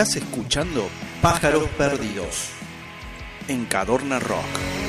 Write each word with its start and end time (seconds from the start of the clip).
Estás 0.00 0.16
escuchando 0.16 0.88
Pájaros 1.20 1.68
Perdidos 1.76 2.48
en 3.48 3.66
Cadorna 3.66 4.18
Rock. 4.18 4.79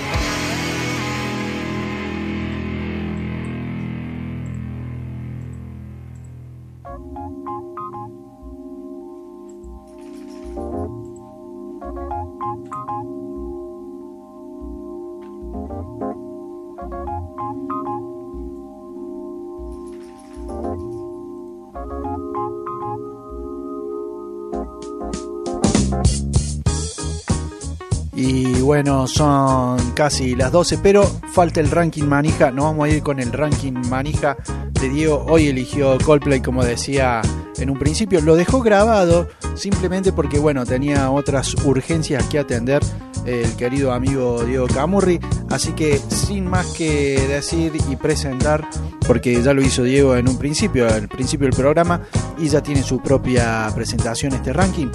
Bueno, 28.83 29.05
son 29.05 29.91
casi 29.91 30.35
las 30.35 30.51
12, 30.51 30.79
pero 30.79 31.03
falta 31.03 31.59
el 31.59 31.69
ranking 31.69 32.05
manija. 32.05 32.49
Nos 32.49 32.65
vamos 32.65 32.87
a 32.87 32.89
ir 32.89 33.03
con 33.03 33.19
el 33.19 33.31
ranking 33.31 33.73
manija 33.91 34.35
de 34.71 34.89
Diego. 34.89 35.23
Hoy 35.29 35.49
eligió 35.49 35.99
Coldplay, 36.03 36.41
como 36.41 36.63
decía 36.63 37.21
en 37.59 37.69
un 37.69 37.77
principio. 37.77 38.21
Lo 38.21 38.35
dejó 38.35 38.61
grabado 38.61 39.27
simplemente 39.53 40.11
porque, 40.11 40.39
bueno, 40.39 40.65
tenía 40.65 41.11
otras 41.11 41.53
urgencias 41.63 42.25
que 42.25 42.39
atender 42.39 42.81
el 43.27 43.55
querido 43.55 43.91
amigo 43.91 44.43
Diego 44.45 44.65
Camurri. 44.65 45.19
Así 45.51 45.73
que 45.73 45.99
sin 45.99 46.47
más 46.47 46.65
que 46.73 47.23
decir 47.27 47.73
y 47.87 47.95
presentar, 47.97 48.67
porque 49.05 49.43
ya 49.43 49.53
lo 49.53 49.61
hizo 49.61 49.83
Diego 49.83 50.15
en 50.15 50.27
un 50.27 50.39
principio, 50.39 50.87
al 50.87 51.07
principio 51.07 51.45
del 51.45 51.55
programa, 51.55 52.01
y 52.39 52.47
ya 52.47 52.63
tiene 52.63 52.81
su 52.81 52.99
propia 52.99 53.69
presentación 53.75 54.33
este 54.33 54.53
ranking. 54.53 54.87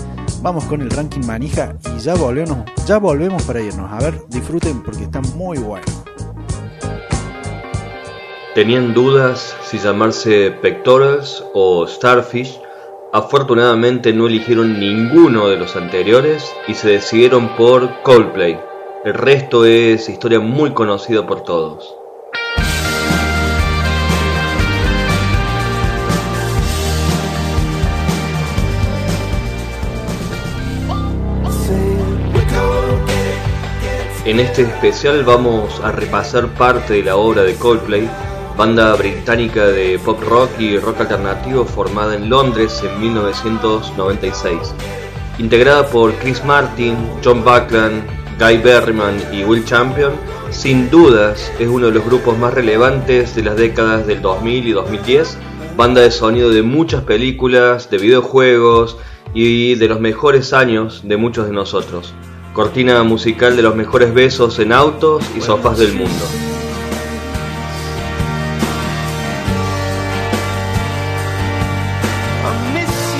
Vamos 0.46 0.66
con 0.66 0.80
el 0.80 0.90
ranking 0.90 1.26
manija 1.26 1.76
y 1.96 1.98
ya 1.98 2.14
volvemos, 2.14 2.58
ya 2.86 2.98
volvemos 2.98 3.42
para 3.42 3.60
irnos. 3.60 3.90
A 3.90 3.98
ver, 3.98 4.22
disfruten 4.28 4.80
porque 4.80 5.02
está 5.02 5.20
muy 5.34 5.58
bueno. 5.58 5.84
Tenían 8.54 8.94
dudas 8.94 9.56
si 9.64 9.78
llamarse 9.78 10.52
Pectorals 10.62 11.44
o 11.52 11.84
Starfish. 11.88 12.60
Afortunadamente 13.12 14.12
no 14.12 14.28
eligieron 14.28 14.78
ninguno 14.78 15.48
de 15.48 15.56
los 15.56 15.74
anteriores 15.74 16.48
y 16.68 16.74
se 16.74 16.90
decidieron 16.90 17.48
por 17.56 18.02
Coldplay. 18.02 18.56
El 19.04 19.14
resto 19.14 19.64
es 19.64 20.08
historia 20.08 20.38
muy 20.38 20.70
conocida 20.70 21.26
por 21.26 21.40
todos. 21.40 21.92
En 34.26 34.40
este 34.40 34.62
especial 34.62 35.22
vamos 35.22 35.80
a 35.84 35.92
repasar 35.92 36.48
parte 36.54 36.94
de 36.94 37.04
la 37.04 37.14
obra 37.14 37.44
de 37.44 37.54
Coldplay, 37.54 38.10
banda 38.58 38.92
británica 38.96 39.68
de 39.68 40.00
pop 40.00 40.20
rock 40.20 40.50
y 40.58 40.76
rock 40.78 41.02
alternativo 41.02 41.64
formada 41.64 42.16
en 42.16 42.28
Londres 42.28 42.82
en 42.82 43.00
1996. 43.00 44.74
Integrada 45.38 45.86
por 45.86 46.12
Chris 46.14 46.44
Martin, 46.44 46.96
John 47.24 47.44
Buckland, 47.44 48.02
Guy 48.40 48.56
Berryman 48.58 49.14
y 49.32 49.44
Will 49.44 49.64
Champion, 49.64 50.14
sin 50.50 50.90
dudas 50.90 51.52
es 51.60 51.68
uno 51.68 51.86
de 51.86 51.92
los 51.92 52.04
grupos 52.04 52.36
más 52.36 52.52
relevantes 52.52 53.36
de 53.36 53.44
las 53.44 53.56
décadas 53.56 54.08
del 54.08 54.22
2000 54.22 54.66
y 54.66 54.72
2010, 54.72 55.38
banda 55.76 56.00
de 56.00 56.10
sonido 56.10 56.50
de 56.50 56.62
muchas 56.62 57.04
películas, 57.04 57.90
de 57.90 57.98
videojuegos 57.98 58.98
y 59.34 59.76
de 59.76 59.86
los 59.86 60.00
mejores 60.00 60.52
años 60.52 61.02
de 61.04 61.16
muchos 61.16 61.46
de 61.46 61.52
nosotros 61.52 62.12
cortina 62.56 63.02
musical 63.02 63.54
de 63.54 63.60
los 63.60 63.76
mejores 63.76 64.14
besos 64.14 64.58
en 64.60 64.72
autos 64.72 65.22
y 65.36 65.42
sofás 65.42 65.76
del 65.76 65.92
mundo. 65.92 66.24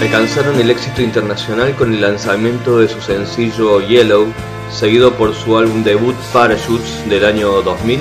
Alcanzaron 0.01 0.59
el 0.59 0.71
éxito 0.71 1.03
internacional 1.03 1.77
con 1.77 1.93
el 1.93 2.01
lanzamiento 2.01 2.79
de 2.79 2.89
su 2.89 2.99
sencillo 3.03 3.83
Yellow, 3.83 4.33
seguido 4.73 5.13
por 5.13 5.35
su 5.35 5.59
álbum 5.59 5.85
debut 5.85 6.17
Parachutes 6.33 7.07
del 7.11 7.27
año 7.27 7.61
2000. 7.61 8.01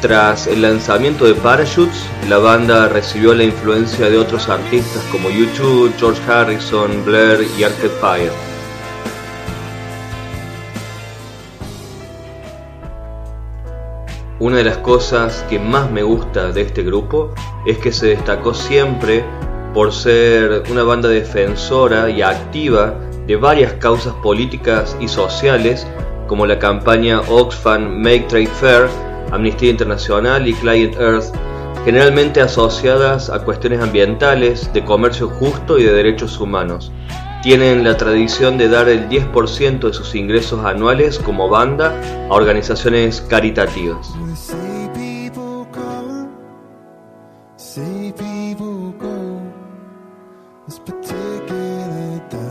Tras 0.00 0.46
el 0.46 0.62
lanzamiento 0.62 1.26
de 1.26 1.34
Parachutes, 1.34 2.06
la 2.26 2.38
banda 2.38 2.88
recibió 2.88 3.34
la 3.34 3.44
influencia 3.44 4.08
de 4.08 4.16
otros 4.16 4.48
artistas 4.48 5.04
como 5.12 5.28
U2, 5.28 5.90
George 5.98 6.22
Harrison, 6.26 7.04
Blair 7.04 7.46
y 7.58 7.64
Arcade 7.64 7.90
Fire. 8.00 8.49
Una 14.40 14.56
de 14.56 14.64
las 14.64 14.78
cosas 14.78 15.44
que 15.50 15.58
más 15.58 15.90
me 15.90 16.02
gusta 16.02 16.50
de 16.50 16.62
este 16.62 16.82
grupo 16.82 17.30
es 17.66 17.76
que 17.76 17.92
se 17.92 18.06
destacó 18.06 18.54
siempre 18.54 19.22
por 19.74 19.92
ser 19.92 20.62
una 20.70 20.82
banda 20.82 21.10
defensora 21.10 22.08
y 22.08 22.22
activa 22.22 22.94
de 23.26 23.36
varias 23.36 23.74
causas 23.74 24.14
políticas 24.22 24.96
y 24.98 25.08
sociales 25.08 25.86
como 26.26 26.46
la 26.46 26.58
campaña 26.58 27.20
Oxfam 27.28 27.98
Make 27.98 28.28
Trade 28.28 28.46
Fair, 28.46 28.88
Amnistía 29.30 29.68
Internacional 29.68 30.48
y 30.48 30.54
Client 30.54 30.94
Earth, 30.98 31.34
generalmente 31.84 32.40
asociadas 32.40 33.28
a 33.28 33.44
cuestiones 33.44 33.82
ambientales, 33.82 34.72
de 34.72 34.82
comercio 34.82 35.28
justo 35.28 35.78
y 35.78 35.82
de 35.82 35.92
derechos 35.92 36.40
humanos 36.40 36.90
tienen 37.42 37.84
la 37.84 37.96
tradición 37.96 38.58
de 38.58 38.68
dar 38.68 38.88
el 38.88 39.08
10% 39.08 39.80
de 39.80 39.92
sus 39.92 40.14
ingresos 40.14 40.64
anuales 40.64 41.18
como 41.18 41.48
banda 41.48 41.94
a 42.28 42.34
organizaciones 42.34 43.20
caritativas. 43.22 44.12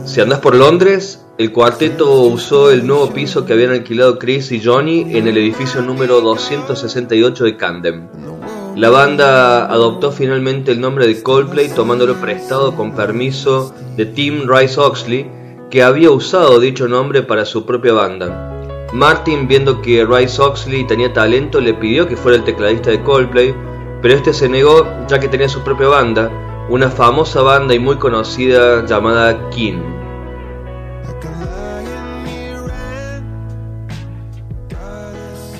Si 0.05 0.21
andas 0.21 0.39
por 0.39 0.55
Londres, 0.55 1.23
el 1.37 1.51
cuarteto 1.51 2.23
usó 2.23 2.71
el 2.71 2.85
nuevo 2.85 3.11
piso 3.13 3.45
que 3.45 3.53
habían 3.53 3.71
alquilado 3.71 4.17
Chris 4.17 4.51
y 4.51 4.59
Johnny 4.61 5.01
en 5.15 5.27
el 5.27 5.37
edificio 5.37 5.81
número 5.83 6.19
268 6.19 7.43
de 7.43 7.57
Camden. 7.57 8.38
La 8.75 8.89
banda 8.89 9.65
adoptó 9.65 10.11
finalmente 10.11 10.71
el 10.71 10.79
nombre 10.79 11.07
de 11.07 11.21
Coldplay 11.21 11.69
tomándolo 11.69 12.15
prestado 12.15 12.75
con 12.75 12.93
permiso 12.93 13.73
de 13.97 14.05
Tim 14.05 14.47
Rice 14.47 14.79
Oxley, 14.79 15.29
que 15.69 15.83
había 15.83 16.11
usado 16.11 16.59
dicho 16.59 16.87
nombre 16.87 17.21
para 17.23 17.45
su 17.45 17.65
propia 17.65 17.93
banda. 17.93 18.87
Martin, 18.93 19.47
viendo 19.47 19.81
que 19.81 20.05
Rice 20.05 20.41
Oxley 20.41 20.85
tenía 20.87 21.11
talento, 21.11 21.59
le 21.59 21.73
pidió 21.73 22.07
que 22.07 22.15
fuera 22.15 22.37
el 22.37 22.43
tecladista 22.43 22.89
de 22.89 23.03
Coldplay, 23.03 23.53
pero 24.01 24.13
este 24.13 24.33
se 24.33 24.47
negó 24.47 24.87
ya 25.07 25.19
que 25.19 25.27
tenía 25.27 25.49
su 25.49 25.61
propia 25.61 25.87
banda, 25.87 26.31
una 26.69 26.89
famosa 26.89 27.41
banda 27.41 27.73
y 27.73 27.79
muy 27.79 27.97
conocida 27.97 28.85
llamada 28.85 29.49
King. 29.49 29.81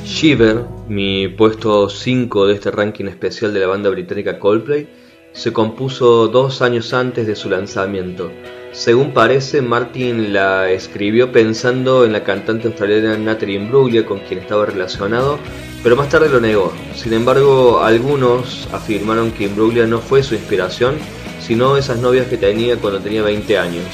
Shiver 0.05 0.78
mi 0.89 1.27
puesto 1.27 1.87
5 1.87 2.47
de 2.47 2.55
este 2.55 2.71
ranking 2.71 3.05
especial 3.05 3.53
de 3.53 3.59
la 3.59 3.67
banda 3.67 3.91
británica 3.91 4.39
Coldplay 4.39 4.87
se 5.33 5.53
compuso 5.53 6.27
dos 6.27 6.63
años 6.63 6.93
antes 6.93 7.27
de 7.27 7.35
su 7.35 7.47
lanzamiento. 7.47 8.31
Según 8.71 9.13
parece, 9.13 9.61
Martin 9.61 10.33
la 10.33 10.71
escribió 10.71 11.31
pensando 11.31 12.05
en 12.05 12.11
la 12.11 12.23
cantante 12.23 12.67
australiana 12.67 13.17
Natalie 13.17 13.57
Imbruglia 13.57 14.03
con 14.03 14.19
quien 14.21 14.39
estaba 14.39 14.65
relacionado, 14.65 15.37
pero 15.83 15.95
más 15.95 16.09
tarde 16.09 16.27
lo 16.27 16.39
negó. 16.39 16.73
Sin 16.95 17.13
embargo, 17.13 17.81
algunos 17.81 18.67
afirmaron 18.73 19.31
que 19.31 19.45
Imbruglia 19.45 19.85
no 19.85 19.99
fue 19.99 20.23
su 20.23 20.33
inspiración, 20.33 20.95
sino 21.39 21.77
esas 21.77 21.99
novias 21.99 22.27
que 22.27 22.37
tenía 22.37 22.77
cuando 22.77 22.99
tenía 22.99 23.21
20 23.21 23.57
años. 23.59 23.85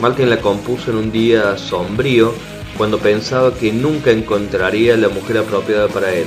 Martin 0.00 0.30
la 0.30 0.40
compuso 0.40 0.90
en 0.90 0.96
un 0.96 1.12
día 1.12 1.58
sombrío 1.58 2.32
cuando 2.82 2.98
pensaba 2.98 3.54
que 3.54 3.72
nunca 3.72 4.10
encontraría 4.10 4.96
la 4.96 5.08
mujer 5.08 5.38
apropiada 5.38 5.86
para 5.86 6.12
él. 6.12 6.26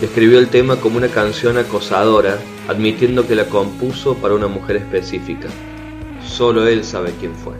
Describió 0.00 0.40
el 0.40 0.48
tema 0.48 0.74
como 0.74 0.96
una 0.96 1.06
canción 1.06 1.58
acosadora, 1.58 2.40
admitiendo 2.66 3.24
que 3.24 3.36
la 3.36 3.44
compuso 3.44 4.16
para 4.16 4.34
una 4.34 4.48
mujer 4.48 4.78
específica. 4.78 5.46
Solo 6.26 6.66
él 6.66 6.82
sabe 6.82 7.12
quién 7.20 7.36
fue. 7.36 7.54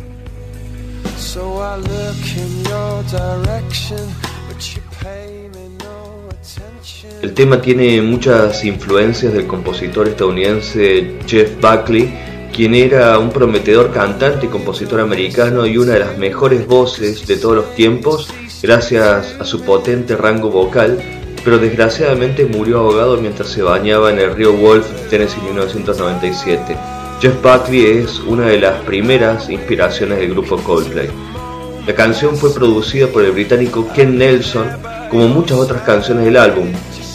El 7.23 7.35
tema 7.35 7.63
tiene 7.63 8.03
muchas 8.03 8.65
influencias 8.65 9.33
del 9.35 9.47
compositor 9.47 10.09
estadounidense 10.09 11.17
Jeff 11.29 11.53
Buckley, 11.61 12.13
quien 12.53 12.75
era 12.75 13.19
un 13.19 13.31
prometedor 13.31 13.93
cantante 13.93 14.47
y 14.47 14.49
compositor 14.49 15.01
americano 15.01 15.67
y 15.67 15.79
una 15.79 15.95
de 15.95 16.01
las 16.01 16.19
mejores 16.19 16.67
voces 16.67 17.27
de 17.27 17.37
todos 17.37 17.57
los 17.57 17.75
tiempos 17.75 18.29
gracias 18.63 19.35
a 19.41 19.45
su 19.45 19.63
potente 19.63 20.17
rango 20.17 20.51
vocal, 20.51 21.03
pero 21.45 21.59
desgraciadamente 21.59 22.45
murió 22.45 22.81
ahogado 22.81 23.17
mientras 23.17 23.49
se 23.49 23.63
bañaba 23.63 24.11
en 24.11 24.19
el 24.19 24.35
río 24.35 24.53
Wolf, 24.53 24.87
Tennessee 25.09 25.41
1997. 25.41 26.77
Jeff 27.21 27.43
Buckley 27.43 27.99
es 27.99 28.21
una 28.21 28.47
de 28.47 28.61
las 28.61 28.81
primeras 28.83 29.49
inspiraciones 29.49 30.19
del 30.19 30.31
grupo 30.31 30.57
Coldplay. 30.59 31.09
La 31.87 31.95
canción 31.95 32.37
fue 32.37 32.55
producida 32.55 33.09
por 33.09 33.25
el 33.25 33.33
británico 33.33 33.89
Ken 33.95 34.19
Nelson, 34.19 34.67
como 35.11 35.27
muchas 35.29 35.59
otras 35.59 35.83
canciones 35.83 36.27
del 36.27 36.37
álbum. 36.37 36.69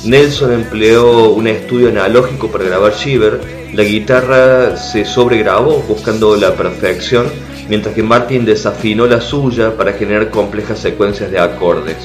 Nelson 0.04 0.54
empleó 0.54 1.30
un 1.30 1.48
estudio 1.48 1.90
analógico 1.90 2.50
para 2.50 2.66
grabar 2.66 2.94
Shiver, 2.94 3.40
la 3.74 3.84
guitarra 3.84 4.78
se 4.78 5.06
sobregrabó 5.06 5.84
buscando 5.88 6.36
la 6.36 6.54
perfección, 6.54 7.28
mientras 7.70 7.94
que 7.94 8.04
Martin 8.04 8.46
desafinó 8.46 9.06
la 9.08 9.22
suya 9.22 9.76
para 9.76 9.94
generar 9.94 10.30
complejas 10.30 10.80
secuencias 10.80 11.32
de 11.32 11.40
acordes. 11.40 11.98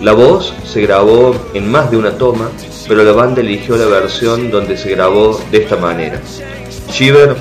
La 0.00 0.12
voz 0.12 0.54
se 0.64 0.80
grabó 0.82 1.34
en 1.52 1.70
más 1.70 1.90
de 1.90 1.96
una 1.96 2.12
toma, 2.12 2.48
pero 2.88 3.04
la 3.04 3.12
banda 3.12 3.40
eligió 3.40 3.76
la 3.76 3.86
versión 3.86 4.50
donde 4.50 4.76
se 4.76 4.90
grabó 4.90 5.38
de 5.50 5.58
esta 5.58 5.76
manera. 5.76 6.20
Shiver 6.90 7.36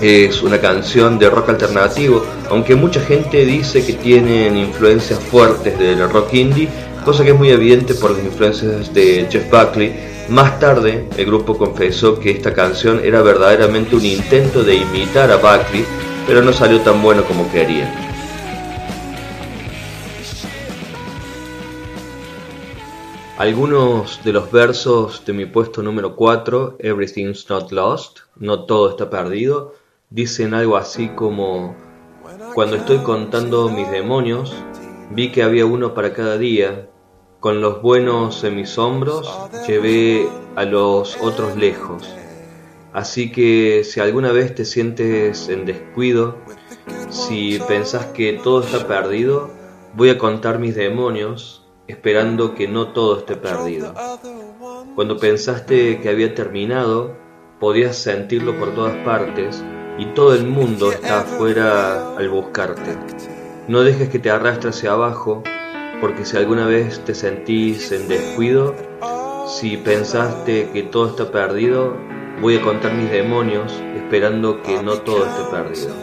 es 0.00 0.42
una 0.42 0.60
canción 0.60 1.18
de 1.18 1.30
rock 1.30 1.48
alternativo, 1.48 2.24
aunque 2.50 2.74
mucha 2.74 3.00
gente 3.00 3.44
dice 3.44 3.84
que 3.84 3.94
tienen 3.94 4.56
influencias 4.56 5.18
fuertes 5.18 5.78
del 5.78 6.08
rock 6.10 6.34
indie, 6.34 6.68
cosa 7.04 7.24
que 7.24 7.30
es 7.30 7.36
muy 7.36 7.50
evidente 7.50 7.94
por 7.94 8.10
las 8.10 8.24
influencias 8.24 8.92
de 8.92 9.26
Jeff 9.30 9.50
Buckley. 9.50 10.15
Más 10.28 10.58
tarde, 10.58 11.08
el 11.16 11.26
grupo 11.26 11.56
confesó 11.56 12.18
que 12.18 12.32
esta 12.32 12.52
canción 12.52 13.00
era 13.04 13.22
verdaderamente 13.22 13.94
un 13.94 14.04
intento 14.04 14.64
de 14.64 14.74
imitar 14.74 15.30
a 15.30 15.36
Buckley, 15.36 15.84
pero 16.26 16.42
no 16.42 16.52
salió 16.52 16.80
tan 16.80 17.00
bueno 17.00 17.22
como 17.22 17.48
querían. 17.52 17.88
Algunos 23.38 24.24
de 24.24 24.32
los 24.32 24.50
versos 24.50 25.24
de 25.24 25.32
mi 25.32 25.46
puesto 25.46 25.80
número 25.80 26.16
4, 26.16 26.78
Everything's 26.80 27.48
Not 27.48 27.70
Lost, 27.70 28.20
no 28.34 28.64
todo 28.64 28.90
está 28.90 29.08
perdido, 29.08 29.74
dicen 30.10 30.54
algo 30.54 30.76
así 30.76 31.08
como, 31.10 31.76
cuando 32.52 32.76
estoy 32.76 32.98
contando 32.98 33.68
mis 33.68 33.88
demonios, 33.92 34.52
vi 35.10 35.30
que 35.30 35.44
había 35.44 35.66
uno 35.66 35.94
para 35.94 36.12
cada 36.12 36.36
día, 36.36 36.88
con 37.40 37.60
los 37.60 37.82
buenos 37.82 38.42
en 38.44 38.56
mis 38.56 38.78
hombros, 38.78 39.30
llevé 39.66 40.28
a 40.54 40.64
los 40.64 41.16
otros 41.20 41.56
lejos. 41.56 42.08
Así 42.92 43.30
que 43.30 43.84
si 43.84 44.00
alguna 44.00 44.32
vez 44.32 44.54
te 44.54 44.64
sientes 44.64 45.48
en 45.48 45.66
descuido, 45.66 46.36
si 47.10 47.58
pensás 47.68 48.06
que 48.06 48.32
todo 48.32 48.62
está 48.62 48.86
perdido, 48.86 49.50
voy 49.94 50.10
a 50.10 50.18
contar 50.18 50.58
mis 50.58 50.74
demonios 50.74 51.62
esperando 51.86 52.54
que 52.54 52.68
no 52.68 52.88
todo 52.88 53.18
esté 53.18 53.36
perdido. 53.36 53.94
Cuando 54.94 55.18
pensaste 55.18 56.00
que 56.00 56.08
había 56.08 56.34
terminado, 56.34 57.14
podías 57.60 57.96
sentirlo 57.96 58.58
por 58.58 58.74
todas 58.74 58.96
partes 59.04 59.62
y 59.98 60.06
todo 60.06 60.34
el 60.34 60.46
mundo 60.46 60.90
está 60.90 61.20
afuera 61.20 62.16
al 62.16 62.28
buscarte. 62.28 62.96
No 63.68 63.82
dejes 63.82 64.08
que 64.08 64.18
te 64.18 64.30
arrastre 64.30 64.70
hacia 64.70 64.92
abajo, 64.92 65.42
porque 66.00 66.24
si 66.24 66.36
alguna 66.36 66.66
vez 66.66 67.00
te 67.04 67.14
sentís 67.14 67.90
en 67.92 68.08
descuido, 68.08 68.74
si 69.48 69.76
pensaste 69.76 70.70
que 70.72 70.82
todo 70.82 71.10
está 71.10 71.30
perdido, 71.30 71.96
voy 72.40 72.56
a 72.56 72.62
contar 72.62 72.92
mis 72.94 73.10
demonios 73.10 73.72
esperando 73.96 74.62
que 74.62 74.82
no 74.82 74.98
todo 74.98 75.26
esté 75.26 75.44
perdido. 75.50 75.94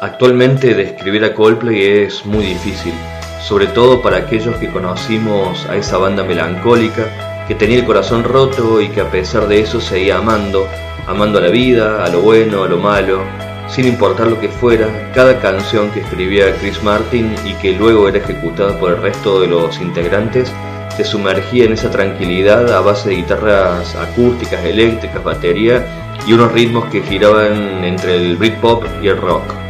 Actualmente 0.00 0.74
describir 0.74 1.24
a 1.24 1.34
Coldplay 1.34 2.04
es 2.04 2.26
muy 2.26 2.44
difícil, 2.44 2.92
sobre 3.40 3.66
todo 3.68 4.02
para 4.02 4.18
aquellos 4.18 4.56
que 4.56 4.70
conocimos 4.70 5.64
a 5.66 5.76
esa 5.76 5.96
banda 5.98 6.24
melancólica 6.24 7.33
que 7.46 7.54
tenía 7.54 7.78
el 7.78 7.84
corazón 7.84 8.24
roto 8.24 8.80
y 8.80 8.88
que 8.88 9.00
a 9.00 9.10
pesar 9.10 9.48
de 9.48 9.60
eso 9.60 9.80
seguía 9.80 10.18
amando, 10.18 10.66
amando 11.06 11.38
a 11.38 11.42
la 11.42 11.48
vida, 11.48 12.04
a 12.04 12.08
lo 12.08 12.22
bueno, 12.22 12.62
a 12.62 12.68
lo 12.68 12.78
malo, 12.78 13.20
sin 13.68 13.86
importar 13.86 14.28
lo 14.28 14.40
que 14.40 14.48
fuera, 14.48 15.10
cada 15.14 15.40
canción 15.40 15.90
que 15.90 16.00
escribía 16.00 16.54
Chris 16.60 16.82
Martin 16.82 17.34
y 17.44 17.54
que 17.54 17.72
luego 17.72 18.08
era 18.08 18.18
ejecutada 18.18 18.78
por 18.78 18.92
el 18.92 19.02
resto 19.02 19.40
de 19.40 19.48
los 19.48 19.80
integrantes, 19.80 20.52
se 20.96 21.04
sumergía 21.04 21.64
en 21.64 21.72
esa 21.72 21.90
tranquilidad 21.90 22.72
a 22.72 22.80
base 22.80 23.08
de 23.08 23.16
guitarras 23.16 23.96
acústicas, 23.96 24.64
eléctricas, 24.64 25.24
batería 25.24 25.84
y 26.26 26.32
unos 26.32 26.52
ritmos 26.52 26.84
que 26.86 27.02
giraban 27.02 27.84
entre 27.84 28.16
el 28.16 28.36
Britpop 28.36 28.84
y 29.02 29.08
el 29.08 29.16
rock. 29.16 29.63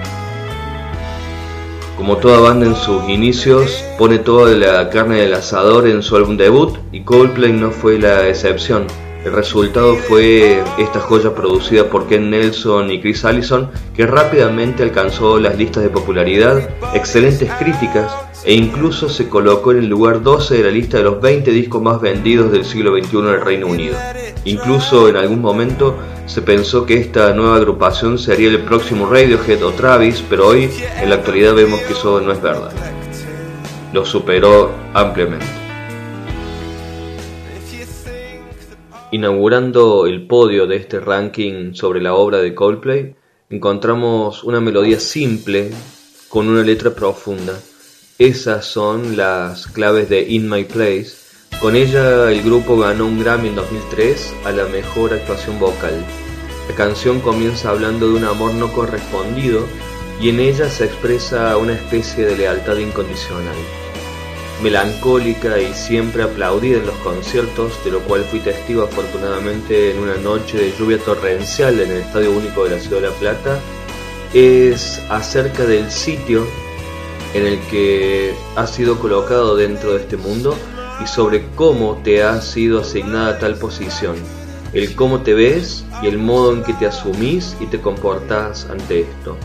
Como 2.04 2.18
toda 2.18 2.38
banda 2.38 2.66
en 2.66 2.76
sus 2.76 3.08
inicios, 3.08 3.82
pone 3.96 4.18
toda 4.18 4.54
la 4.54 4.90
carne 4.90 5.22
del 5.22 5.32
asador 5.32 5.88
en 5.88 6.02
su 6.02 6.14
álbum 6.16 6.36
debut 6.36 6.76
y 6.92 7.00
Coldplay 7.00 7.50
no 7.50 7.70
fue 7.70 7.98
la 7.98 8.28
excepción. 8.28 8.86
El 9.24 9.32
resultado 9.32 9.96
fue 9.96 10.62
esta 10.76 11.00
joya 11.00 11.34
producida 11.34 11.88
por 11.88 12.06
Ken 12.06 12.28
Nelson 12.28 12.90
y 12.90 13.00
Chris 13.00 13.24
Allison 13.24 13.70
que 13.96 14.06
rápidamente 14.06 14.82
alcanzó 14.82 15.40
las 15.40 15.56
listas 15.56 15.82
de 15.82 15.88
popularidad, 15.88 16.68
excelentes 16.92 17.50
críticas 17.58 18.12
e 18.44 18.52
incluso 18.52 19.08
se 19.08 19.30
colocó 19.30 19.72
en 19.72 19.78
el 19.78 19.86
lugar 19.86 20.22
12 20.22 20.58
de 20.58 20.64
la 20.64 20.70
lista 20.70 20.98
de 20.98 21.04
los 21.04 21.22
20 21.22 21.50
discos 21.52 21.80
más 21.80 22.02
vendidos 22.02 22.52
del 22.52 22.66
siglo 22.66 22.94
XXI 22.98 23.16
en 23.16 23.26
el 23.28 23.40
Reino 23.40 23.66
Unido. 23.66 23.96
Incluso 24.44 25.08
en 25.08 25.16
algún 25.16 25.40
momento 25.40 25.96
se 26.26 26.42
pensó 26.42 26.84
que 26.84 27.00
esta 27.00 27.32
nueva 27.32 27.56
agrupación 27.56 28.18
sería 28.18 28.50
el 28.50 28.60
próximo 28.60 29.06
Radiohead 29.06 29.64
o 29.64 29.70
Travis, 29.70 30.22
pero 30.28 30.48
hoy 30.48 30.68
en 31.00 31.08
la 31.08 31.16
actualidad 31.16 31.54
vemos 31.54 31.80
que 31.80 31.94
eso 31.94 32.20
no 32.20 32.30
es 32.30 32.42
verdad. 32.42 32.72
Lo 33.94 34.04
superó 34.04 34.70
ampliamente. 34.92 35.63
Inaugurando 39.10 40.06
el 40.06 40.26
podio 40.26 40.66
de 40.66 40.76
este 40.76 40.98
ranking 40.98 41.74
sobre 41.74 42.00
la 42.00 42.14
obra 42.14 42.38
de 42.38 42.54
Coldplay, 42.54 43.14
encontramos 43.50 44.42
una 44.44 44.60
melodía 44.60 44.98
simple 44.98 45.70
con 46.28 46.48
una 46.48 46.62
letra 46.62 46.90
profunda. 46.90 47.58
Esas 48.18 48.66
son 48.66 49.16
las 49.16 49.66
claves 49.68 50.08
de 50.08 50.22
In 50.22 50.48
My 50.48 50.64
Place, 50.64 51.24
con 51.60 51.76
ella 51.76 52.30
el 52.30 52.42
grupo 52.42 52.76
ganó 52.76 53.06
un 53.06 53.20
Grammy 53.20 53.48
en 53.48 53.54
2003 53.54 54.34
a 54.44 54.52
la 54.52 54.66
mejor 54.66 55.14
actuación 55.14 55.58
vocal. 55.58 56.04
La 56.68 56.74
canción 56.74 57.20
comienza 57.20 57.70
hablando 57.70 58.08
de 58.08 58.14
un 58.14 58.24
amor 58.24 58.52
no 58.54 58.72
correspondido 58.72 59.64
y 60.20 60.28
en 60.28 60.40
ella 60.40 60.68
se 60.68 60.84
expresa 60.84 61.56
una 61.56 61.74
especie 61.74 62.24
de 62.26 62.36
lealtad 62.36 62.76
incondicional. 62.76 63.56
Melancólica 64.64 65.60
y 65.60 65.74
siempre 65.74 66.22
aplaudida 66.22 66.78
en 66.78 66.86
los 66.86 66.94
conciertos, 66.96 67.72
de 67.84 67.90
lo 67.90 68.00
cual 68.00 68.24
fui 68.24 68.40
testigo 68.40 68.84
afortunadamente 68.84 69.90
en 69.90 69.98
una 69.98 70.16
noche 70.16 70.56
de 70.56 70.72
lluvia 70.72 70.96
torrencial 70.96 71.78
en 71.80 71.90
el 71.90 71.98
Estadio 71.98 72.30
Único 72.30 72.64
de 72.64 72.70
la 72.70 72.80
Ciudad 72.80 73.02
de 73.02 73.08
La 73.08 73.14
Plata, 73.14 73.60
es 74.32 75.02
acerca 75.10 75.66
del 75.66 75.90
sitio 75.90 76.46
en 77.34 77.44
el 77.44 77.60
que 77.70 78.34
has 78.56 78.70
sido 78.70 78.98
colocado 78.98 79.54
dentro 79.54 79.92
de 79.92 80.00
este 80.00 80.16
mundo 80.16 80.56
y 81.04 81.06
sobre 81.08 81.44
cómo 81.54 82.00
te 82.02 82.22
ha 82.22 82.40
sido 82.40 82.80
asignada 82.80 83.38
tal 83.38 83.56
posición, 83.56 84.16
el 84.72 84.94
cómo 84.94 85.20
te 85.20 85.34
ves 85.34 85.84
y 86.02 86.06
el 86.06 86.16
modo 86.16 86.54
en 86.54 86.62
que 86.62 86.72
te 86.72 86.86
asumís 86.86 87.54
y 87.60 87.66
te 87.66 87.82
comportas 87.82 88.66
ante 88.70 89.00
esto. 89.00 89.36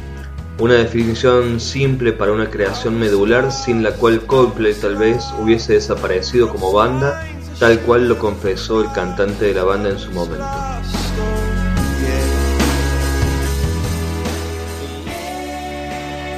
Una 0.60 0.74
definición 0.74 1.62
simple 1.62 2.12
para 2.12 2.34
una 2.34 2.50
creación 2.50 3.00
medular 3.00 3.50
sin 3.50 3.82
la 3.82 3.94
cual 3.94 4.26
Coldplay 4.26 4.74
tal 4.74 4.98
vez 4.98 5.24
hubiese 5.42 5.74
desaparecido 5.74 6.50
como 6.50 6.74
banda, 6.74 7.26
tal 7.60 7.80
cual 7.80 8.10
lo 8.10 8.20
confesó 8.20 8.82
el 8.82 8.92
cantante 8.92 9.46
de 9.46 9.54
la 9.54 9.64
banda 9.64 9.92
en 9.92 9.98
su 9.98 10.12
momento. 10.12 10.46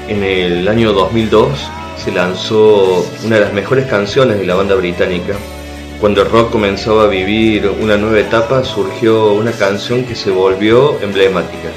En 0.07 0.23
el 0.23 0.67
año 0.67 0.93
2002, 0.93 1.49
se 1.97 2.11
lanzó 2.11 3.03
una 3.25 3.37
de 3.37 3.41
las 3.41 3.53
mejores 3.53 3.87
canciones 3.87 4.37
de 4.37 4.45
la 4.45 4.53
banda 4.53 4.75
británica. 4.75 5.33
Cuando 5.99 6.21
el 6.21 6.29
rock 6.29 6.51
comenzaba 6.51 7.05
a 7.05 7.07
vivir 7.07 7.67
una 7.81 7.97
nueva 7.97 8.19
etapa, 8.19 8.63
surgió 8.63 9.33
una 9.33 9.51
canción 9.51 10.03
que 10.03 10.13
se 10.13 10.29
volvió 10.29 11.01
emblemática. 11.01 11.71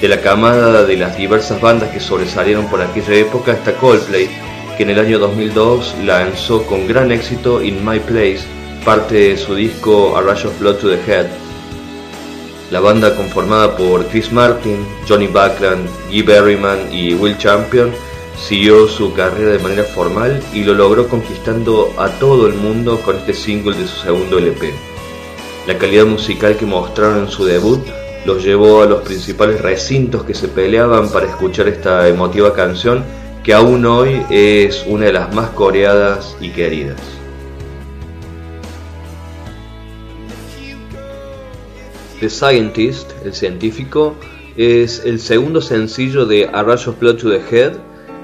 De 0.00 0.08
la 0.08 0.20
camada 0.20 0.84
de 0.84 0.96
las 0.96 1.16
diversas 1.16 1.60
bandas 1.60 1.90
que 1.90 2.00
sobresalieron 2.00 2.66
por 2.68 2.80
aquella 2.80 3.14
época 3.14 3.52
está 3.52 3.72
Coldplay, 3.74 4.28
que 4.76 4.82
en 4.82 4.90
el 4.90 4.98
año 4.98 5.18
2002 5.18 5.94
lanzó 6.04 6.64
con 6.66 6.86
gran 6.86 7.12
éxito 7.12 7.62
In 7.62 7.84
My 7.84 7.98
Place, 8.00 8.40
parte 8.84 9.14
de 9.14 9.36
su 9.36 9.54
disco 9.54 10.16
A 10.16 10.20
Rush 10.20 10.46
of 10.46 10.58
Blood 10.60 10.76
to 10.76 10.88
the 10.88 11.00
Head. 11.10 11.26
La 12.70 12.80
banda 12.80 13.14
conformada 13.16 13.76
por 13.76 14.06
Chris 14.08 14.30
Martin, 14.32 14.86
Johnny 15.08 15.28
Buckland, 15.28 15.88
Guy 16.10 16.22
Berryman 16.22 16.92
y 16.92 17.14
Will 17.14 17.38
Champion 17.38 17.92
Siguió 18.38 18.86
su 18.86 19.12
carrera 19.14 19.52
de 19.52 19.58
manera 19.58 19.82
formal 19.82 20.42
y 20.52 20.62
lo 20.62 20.74
logró 20.74 21.08
conquistando 21.08 21.92
a 21.96 22.08
todo 22.18 22.46
el 22.46 22.54
mundo 22.54 23.00
con 23.00 23.16
este 23.16 23.32
single 23.32 23.76
de 23.76 23.88
su 23.88 23.96
segundo 24.02 24.38
LP. 24.38 24.72
La 25.66 25.78
calidad 25.78 26.04
musical 26.04 26.56
que 26.56 26.66
mostraron 26.66 27.24
en 27.24 27.28
su 27.28 27.44
debut 27.44 27.84
los 28.26 28.44
llevó 28.44 28.82
a 28.82 28.86
los 28.86 29.02
principales 29.02 29.60
recintos 29.60 30.24
que 30.24 30.34
se 30.34 30.48
peleaban 30.48 31.08
para 31.10 31.26
escuchar 31.26 31.68
esta 31.68 32.08
emotiva 32.08 32.52
canción 32.52 33.04
que 33.44 33.54
aún 33.54 33.86
hoy 33.86 34.20
es 34.28 34.84
una 34.88 35.06
de 35.06 35.12
las 35.12 35.32
más 35.32 35.50
coreadas 35.50 36.36
y 36.40 36.50
queridas. 36.50 37.00
The 42.18 42.28
Scientist, 42.28 43.12
el 43.24 43.32
científico, 43.32 44.16
es 44.56 45.04
el 45.04 45.20
segundo 45.20 45.60
sencillo 45.60 46.26
de 46.26 46.50
A 46.52 46.64
Rush 46.64 46.88
of 46.88 46.98
Blood 46.98 47.18
to 47.18 47.30
the 47.30 47.42
Head 47.48 47.74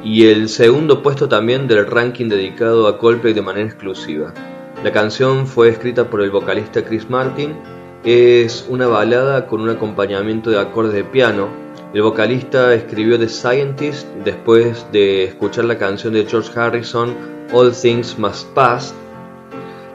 y 0.02 0.26
el 0.26 0.49
segundo 0.49 1.00
puesto 1.00 1.28
también 1.28 1.68
del 1.68 1.87
ranking 1.87 2.28
dedicado 2.28 2.88
a 2.88 2.99
Coldplay 2.99 3.35
de 3.35 3.42
manera 3.42 3.66
exclusiva. 3.66 4.35
La 4.82 4.90
canción 4.90 5.47
fue 5.47 5.68
escrita 5.68 6.11
por 6.11 6.23
el 6.23 6.32
vocalista 6.32 6.85
Chris 6.85 7.09
Martin, 7.09 7.54
es 8.04 8.66
una 8.68 8.87
balada 8.87 9.47
con 9.47 9.61
un 9.61 9.71
acompañamiento 9.71 10.50
de 10.50 10.59
acordes 10.59 10.94
de 10.94 11.04
piano. 11.04 11.49
El 11.94 12.02
vocalista 12.02 12.75
escribió 12.75 13.18
The 13.18 13.28
Scientist 13.28 14.06
después 14.25 14.87
de 14.92 15.25
escuchar 15.25 15.66
la 15.66 15.78
canción 15.78 16.14
de 16.14 16.26
George 16.26 16.50
Harrison 16.59 17.14
All 17.52 17.73
Things 17.73 18.18
Must 18.18 18.49
Pass 18.54 18.94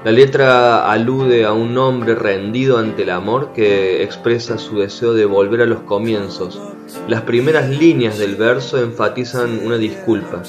la 0.08 0.14
letra 0.14 0.90
alude 0.90 1.44
a 1.44 1.52
un 1.52 1.78
hombre 1.78 2.16
rendido 2.16 2.78
ante 2.78 3.04
el 3.04 3.10
amor 3.10 3.52
que 3.52 4.04
expresa 4.04 4.58
su 4.58 4.78
deseo 4.78 5.14
de 5.14 5.26
volver 5.26 5.62
a 5.62 5.66
los 5.66 5.82
comienzos. 5.82 6.62
Las 7.10 7.24
primeras 7.24 7.68
líneas 7.70 8.18
del 8.18 8.36
verso 8.36 8.82
enfatizan 8.82 9.60
una 9.66 9.78
disculpa. 9.78 10.44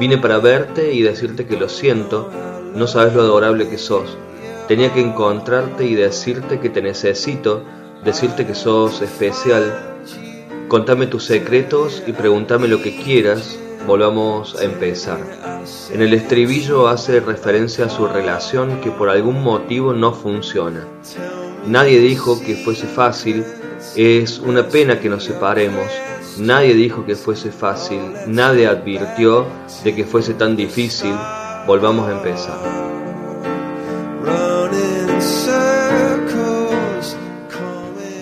Vine 0.00 0.18
para 0.18 0.38
verte 0.38 0.92
y 0.92 1.02
decirte 1.02 1.46
que 1.46 1.56
lo 1.56 1.68
siento, 1.68 2.30
no 2.74 2.88
sabes 2.88 3.14
lo 3.14 3.20
adorable 3.20 3.68
que 3.68 3.78
sos. 3.78 4.16
Tenía 4.70 4.92
que 4.92 5.00
encontrarte 5.00 5.84
y 5.84 5.96
decirte 5.96 6.60
que 6.60 6.68
te 6.68 6.80
necesito, 6.80 7.64
decirte 8.04 8.46
que 8.46 8.54
sos 8.54 9.02
especial. 9.02 9.96
Contame 10.68 11.08
tus 11.08 11.24
secretos 11.24 12.04
y 12.06 12.12
pregúntame 12.12 12.68
lo 12.68 12.80
que 12.80 12.94
quieras, 12.94 13.58
volvamos 13.84 14.54
a 14.60 14.62
empezar. 14.62 15.18
En 15.92 16.02
el 16.02 16.14
estribillo 16.14 16.86
hace 16.86 17.18
referencia 17.18 17.86
a 17.86 17.90
su 17.90 18.06
relación 18.06 18.80
que 18.80 18.92
por 18.92 19.08
algún 19.08 19.42
motivo 19.42 19.92
no 19.92 20.12
funciona. 20.12 20.86
Nadie 21.66 21.98
dijo 21.98 22.40
que 22.40 22.54
fuese 22.54 22.86
fácil, 22.86 23.44
es 23.96 24.38
una 24.38 24.68
pena 24.68 25.00
que 25.00 25.08
nos 25.08 25.24
separemos. 25.24 25.86
Nadie 26.38 26.74
dijo 26.74 27.04
que 27.04 27.16
fuese 27.16 27.50
fácil, 27.50 27.98
nadie 28.28 28.68
advirtió 28.68 29.46
de 29.82 29.96
que 29.96 30.04
fuese 30.04 30.34
tan 30.34 30.54
difícil. 30.54 31.16
Volvamos 31.66 32.08
a 32.08 32.12
empezar. 32.12 33.09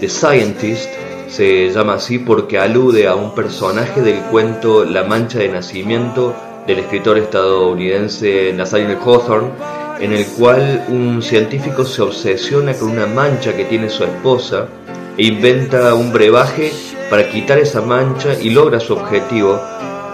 The 0.01 0.09
Scientist 0.09 0.89
se 1.29 1.71
llama 1.71 1.95
así 1.95 2.21
porque 2.21 2.57
alude 2.57 3.09
a 3.09 3.17
un 3.17 3.35
personaje 3.35 4.01
del 4.01 4.21
cuento 4.31 4.85
La 4.85 5.03
Mancha 5.03 5.41
de 5.41 5.49
Nacimiento 5.49 6.37
del 6.69 6.79
escritor 6.79 7.19
estadounidense 7.19 8.53
Nathaniel 8.53 8.97
Hawthorne, 9.05 9.51
en 9.99 10.13
el 10.13 10.25
cual 10.27 10.85
un 10.89 11.21
científico 11.21 11.85
se 11.85 12.03
obsesiona 12.03 12.75
con 12.75 12.91
una 12.91 13.07
mancha 13.07 13.57
que 13.57 13.65
tiene 13.65 13.89
su 13.89 14.05
esposa 14.05 14.69
e 15.17 15.25
inventa 15.25 15.93
un 15.95 16.13
brebaje 16.13 16.73
para 17.11 17.29
quitar 17.29 17.59
esa 17.59 17.81
mancha 17.81 18.41
y 18.41 18.51
logra 18.51 18.79
su 18.79 18.93
objetivo, 18.93 19.61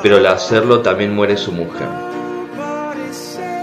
pero 0.02 0.16
al 0.16 0.26
hacerlo 0.26 0.80
también 0.80 1.14
muere 1.14 1.36
su 1.36 1.52
mujer. 1.52 1.88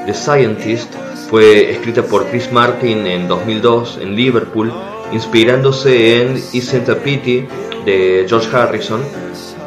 The 0.06 0.14
Scientist 0.14 0.94
fue 1.32 1.72
escrita 1.72 2.04
por 2.04 2.28
Chris 2.28 2.52
Martin 2.52 3.08
en 3.08 3.28
2002 3.28 3.98
en 4.02 4.16
Liverpool 4.16 4.72
inspirándose 5.12 6.22
en 6.22 6.38
Isn't 6.54 6.90
a 6.90 6.96
Pity 6.96 7.46
de 7.86 8.26
George 8.28 8.56
Harrison, 8.56 9.02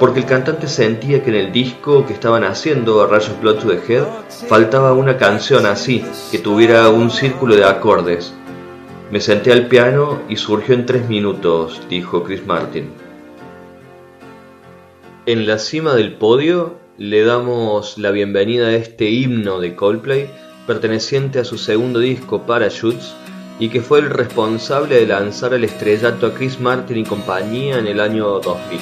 porque 0.01 0.21
el 0.21 0.27
cantante 0.27 0.69
sentía 0.69 1.23
que 1.23 1.31
en 1.31 1.37
el 1.37 1.53
disco 1.53 2.07
que 2.07 2.13
estaban 2.13 2.45
haciendo, 2.45 3.03
of 3.03 3.41
Blood 3.41 3.59
to 3.59 3.69
the 3.69 3.81
Head, 3.93 4.05
faltaba 4.49 4.93
una 4.93 5.17
canción 5.17 5.67
así, 5.67 6.05
que 6.31 6.39
tuviera 6.39 6.89
un 6.89 7.11
círculo 7.11 7.55
de 7.57 7.65
acordes. 7.65 8.35
Me 9.11 9.21
senté 9.21 9.53
al 9.53 9.69
piano 9.69 10.23
y 10.29 10.37
surgió 10.37 10.75
en 10.75 10.87
tres 10.87 11.09
minutos, 11.09 11.81
dijo 11.89 12.25
Chris 12.25 12.45
Martin. 12.47 12.91
En 15.27 15.47
la 15.47 15.59
cima 15.59 15.95
del 15.95 16.15
podio 16.15 16.75
le 16.99 17.25
damos 17.25 17.97
la 17.99 18.11
bienvenida 18.11 18.69
a 18.69 18.75
este 18.75 19.11
himno 19.11 19.61
de 19.61 19.75
Coldplay, 19.75 20.29
perteneciente 20.67 21.39
a 21.39 21.45
su 21.45 21.59
segundo 21.59 21.99
disco 21.99 22.43
Parachutes, 22.43 23.15
y 23.59 23.69
que 23.69 23.81
fue 23.81 24.01
el 24.01 24.11
responsable 24.11 24.97
de 24.97 25.07
lanzar 25.07 25.55
el 25.55 25.65
estrellato 25.65 26.27
a 26.27 26.35
Chris 26.35 26.61
Martin 26.61 26.99
y 26.99 27.05
compañía 27.05 27.79
en 27.79 27.87
el 27.87 28.01
año 28.01 28.41
2000. 28.41 28.81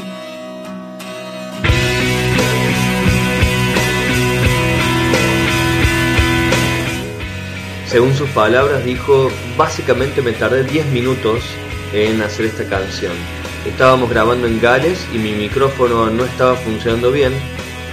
Según 7.87 8.15
sus 8.15 8.31
palabras 8.31 8.83
dijo, 8.87 9.31
básicamente 9.59 10.23
me 10.23 10.33
tardé 10.33 10.65
10 10.65 10.87
minutos 10.87 11.43
en 11.93 12.23
hacer 12.23 12.47
esta 12.47 12.65
canción. 12.65 13.13
Estábamos 13.67 14.09
grabando 14.09 14.47
en 14.47 14.63
Gales 14.63 15.07
y 15.13 15.19
mi 15.19 15.33
micrófono 15.33 16.09
no 16.09 16.25
estaba 16.25 16.55
funcionando 16.55 17.13
bien. 17.13 17.35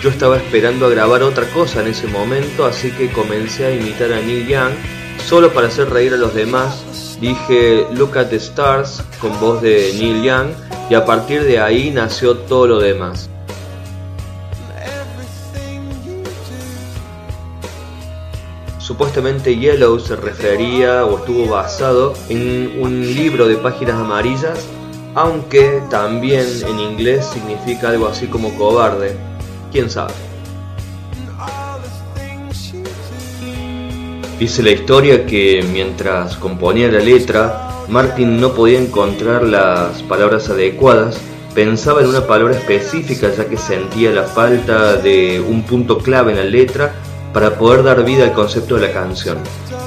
Yo 0.01 0.09
estaba 0.09 0.37
esperando 0.37 0.85
a 0.85 0.89
grabar 0.89 1.21
otra 1.21 1.45
cosa 1.47 1.81
en 1.81 1.89
ese 1.89 2.07
momento, 2.07 2.65
así 2.65 2.91
que 2.91 3.11
comencé 3.11 3.65
a 3.65 3.75
imitar 3.75 4.13
a 4.13 4.21
Neil 4.21 4.47
Young 4.47 4.98
Solo 5.29 5.53
para 5.53 5.67
hacer 5.67 5.91
reír 5.91 6.15
a 6.15 6.17
los 6.17 6.33
demás, 6.33 7.19
dije 7.21 7.85
Look 7.91 8.17
at 8.17 8.29
the 8.29 8.37
Stars 8.37 9.03
con 9.21 9.39
voz 9.39 9.61
de 9.61 9.93
Neil 9.99 10.23
Young 10.23 10.47
y 10.89 10.95
a 10.95 11.05
partir 11.05 11.43
de 11.43 11.59
ahí 11.59 11.91
nació 11.91 12.35
todo 12.35 12.65
lo 12.65 12.79
demás. 12.79 13.29
Supuestamente 18.79 19.55
Yellow 19.55 19.99
se 19.99 20.15
refería 20.15 21.05
o 21.05 21.19
estuvo 21.19 21.47
basado 21.47 22.15
en 22.27 22.81
un 22.81 22.99
libro 23.13 23.47
de 23.47 23.57
páginas 23.57 23.97
amarillas, 23.97 24.65
aunque 25.13 25.79
también 25.91 26.47
en 26.67 26.79
inglés 26.79 27.27
significa 27.27 27.89
algo 27.89 28.07
así 28.07 28.25
como 28.25 28.57
cobarde. 28.57 29.15
¿Quién 29.71 29.91
sabe? 29.91 30.28
Dice 34.39 34.63
la 34.63 34.71
historia 34.71 35.25
que 35.25 35.65
mientras 35.69 36.37
componía 36.37 36.89
la 36.89 36.99
letra, 36.99 37.83
Martin 37.89 38.39
no 38.39 38.53
podía 38.53 38.79
encontrar 38.79 39.43
las 39.43 40.01
palabras 40.03 40.49
adecuadas, 40.49 41.19
pensaba 41.53 41.99
en 41.99 42.07
una 42.07 42.25
palabra 42.25 42.55
específica 42.55 43.33
ya 43.35 43.49
que 43.49 43.57
sentía 43.57 44.11
la 44.11 44.23
falta 44.23 44.95
de 44.95 45.41
un 45.41 45.63
punto 45.63 45.97
clave 45.97 46.31
en 46.31 46.37
la 46.37 46.45
letra 46.45 46.95
para 47.33 47.59
poder 47.59 47.83
dar 47.83 48.05
vida 48.05 48.23
al 48.23 48.31
concepto 48.31 48.75
de 48.75 48.87
la 48.87 48.93
canción. 48.93 49.39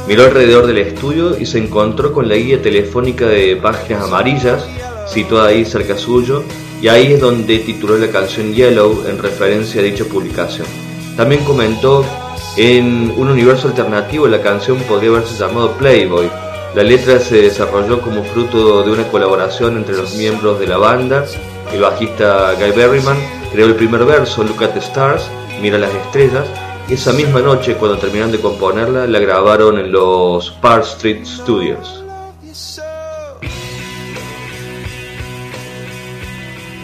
Miró 0.07 0.25
alrededor 0.25 0.67
del 0.67 0.79
estudio 0.79 1.39
y 1.39 1.47
se 1.47 1.57
encontró 1.57 2.13
con 2.13 2.29
la 2.29 2.35
guía 2.35 2.61
telefónica 2.61 3.27
de 3.27 3.57
Páginas 3.57 4.05
Amarillas, 4.05 4.67
situada 5.07 5.49
ahí 5.49 5.65
cerca 5.65 5.97
suyo, 5.97 6.45
y 6.83 6.89
ahí 6.89 7.15
es 7.15 7.21
donde 7.23 7.61
tituló 7.61 7.97
la 7.97 8.09
canción 8.09 8.53
Yellow 8.53 9.05
en 9.09 9.17
referencia 9.17 9.81
a 9.81 9.85
dicha 9.85 10.05
publicación. 10.05 10.67
También 11.17 11.43
comentó 11.45 12.05
en 12.57 13.15
un 13.17 13.29
universo 13.29 13.69
alternativo 13.69 14.29
la 14.29 14.43
canción 14.43 14.79
podría 14.81 15.11
haberse 15.11 15.39
llamado 15.39 15.73
Playboy. 15.73 16.31
La 16.75 16.83
letra 16.83 17.19
se 17.19 17.43
desarrolló 17.43 18.01
como 18.01 18.25
fruto 18.25 18.83
de 18.83 18.91
una 18.91 19.09
colaboración 19.09 19.77
entre 19.77 19.97
los 19.97 20.15
miembros 20.17 20.59
de 20.59 20.67
la 20.67 20.77
banda. 20.77 21.25
El 21.73 21.81
bajista 21.81 22.53
Guy 22.55 22.73
Berryman 22.73 23.17
creó 23.53 23.67
el 23.67 23.75
primer 23.75 24.05
verso, 24.05 24.43
Look 24.43 24.63
at 24.65 24.71
the 24.71 24.81
Stars, 24.81 25.23
Mira 25.61 25.79
las 25.79 25.95
estrellas. 25.95 26.47
Esa 26.89 27.13
misma 27.13 27.41
noche, 27.41 27.75
cuando 27.75 27.97
terminaron 27.97 28.33
de 28.33 28.41
componerla, 28.41 29.07
la 29.07 29.19
grabaron 29.21 29.79
en 29.79 29.93
los 29.93 30.51
Park 30.51 30.85
Street 30.85 31.25
Studios. 31.25 32.05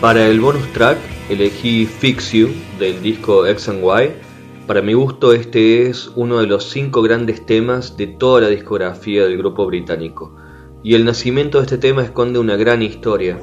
Para 0.00 0.26
el 0.26 0.40
bonus 0.40 0.72
track 0.72 0.98
elegí 1.28 1.86
Fix 1.86 2.30
You 2.30 2.50
del 2.78 3.02
disco 3.02 3.46
X 3.46 3.68
and 3.68 3.82
Y 3.82 4.27
para 4.68 4.82
mi 4.82 4.92
gusto 4.92 5.32
este 5.32 5.88
es 5.88 6.10
uno 6.14 6.40
de 6.40 6.46
los 6.46 6.64
cinco 6.64 7.00
grandes 7.00 7.46
temas 7.46 7.96
de 7.96 8.06
toda 8.06 8.42
la 8.42 8.48
discografía 8.48 9.24
del 9.24 9.38
grupo 9.38 9.64
británico, 9.64 10.36
y 10.84 10.94
el 10.94 11.06
nacimiento 11.06 11.56
de 11.56 11.64
este 11.64 11.78
tema 11.78 12.04
esconde 12.04 12.38
una 12.38 12.54
gran 12.56 12.82
historia. 12.82 13.40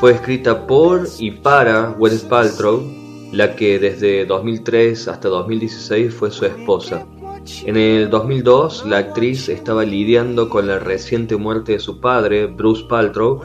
Fue 0.00 0.10
escrita 0.10 0.66
por 0.66 1.06
y 1.20 1.30
para 1.30 1.90
Gwyneth 1.96 2.28
Paltrow, 2.28 2.82
la 3.30 3.54
que 3.54 3.78
desde 3.78 4.26
2003 4.26 5.06
hasta 5.06 5.28
2016 5.28 6.12
fue 6.12 6.32
su 6.32 6.44
esposa. 6.46 7.06
En 7.64 7.76
el 7.76 8.10
2002, 8.10 8.86
la 8.86 8.98
actriz 8.98 9.48
estaba 9.48 9.84
lidiando 9.84 10.48
con 10.48 10.66
la 10.66 10.80
reciente 10.80 11.36
muerte 11.36 11.72
de 11.72 11.78
su 11.78 12.00
padre, 12.00 12.46
Bruce 12.46 12.84
Paltrow, 12.88 13.40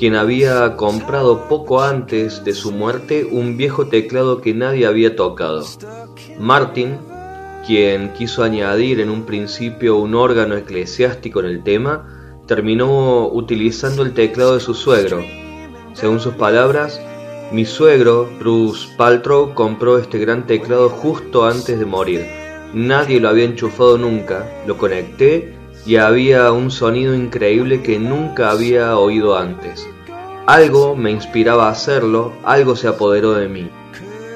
quien 0.00 0.16
había 0.16 0.76
comprado 0.76 1.46
poco 1.46 1.82
antes 1.82 2.42
de 2.42 2.54
su 2.54 2.72
muerte 2.72 3.28
un 3.30 3.58
viejo 3.58 3.88
teclado 3.88 4.40
que 4.40 4.54
nadie 4.54 4.86
había 4.86 5.14
tocado. 5.14 5.62
Martin, 6.38 6.96
quien 7.66 8.14
quiso 8.14 8.42
añadir 8.42 9.00
en 9.00 9.10
un 9.10 9.26
principio 9.26 9.98
un 9.98 10.14
órgano 10.14 10.56
eclesiástico 10.56 11.40
en 11.40 11.46
el 11.46 11.62
tema, 11.62 12.08
terminó 12.46 13.28
utilizando 13.28 14.02
el 14.02 14.14
teclado 14.14 14.54
de 14.54 14.60
su 14.60 14.72
suegro. 14.72 15.22
Según 15.92 16.18
sus 16.18 16.32
palabras, 16.32 16.98
Mi 17.52 17.66
suegro, 17.66 18.26
Bruce 18.38 18.88
Paltrow, 18.96 19.52
compró 19.52 19.98
este 19.98 20.18
gran 20.18 20.46
teclado 20.46 20.88
justo 20.88 21.44
antes 21.44 21.78
de 21.78 21.84
morir. 21.84 22.24
Nadie 22.72 23.20
lo 23.20 23.28
había 23.28 23.44
enchufado 23.44 23.98
nunca, 23.98 24.48
lo 24.66 24.78
conecté 24.78 25.59
y 25.86 25.96
había 25.96 26.52
un 26.52 26.70
sonido 26.70 27.14
increíble 27.14 27.82
que 27.82 27.98
nunca 27.98 28.50
había 28.50 28.96
oído 28.96 29.36
antes. 29.36 29.86
Algo 30.46 30.96
me 30.96 31.10
inspiraba 31.10 31.68
a 31.68 31.72
hacerlo, 31.72 32.32
algo 32.44 32.76
se 32.76 32.88
apoderó 32.88 33.34
de 33.34 33.48
mí. 33.48 33.70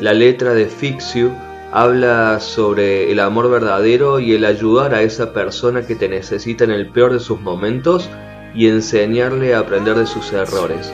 La 0.01 0.13
letra 0.13 0.55
de 0.55 0.67
Fix 0.67 1.15
You 1.15 1.31
habla 1.73 2.39
sobre 2.41 3.11
el 3.11 3.19
amor 3.19 3.51
verdadero 3.51 4.21
y 4.21 4.33
el 4.33 4.45
ayudar 4.45 4.95
a 4.95 5.03
esa 5.03 5.33
persona 5.33 5.87
que 5.87 5.97
te 5.97 6.09
necesita 6.09 6.65
en 6.65 6.71
el 6.71 6.89
peor 6.89 7.13
de 7.13 7.21
sus 7.21 7.41
momentos 7.41 8.09
y 8.55 8.69
enseñarle 8.69 9.55
a 9.55 9.61
aprender 9.61 9.97
de 9.97 10.07
sus 10.07 10.33
errores. 10.33 10.93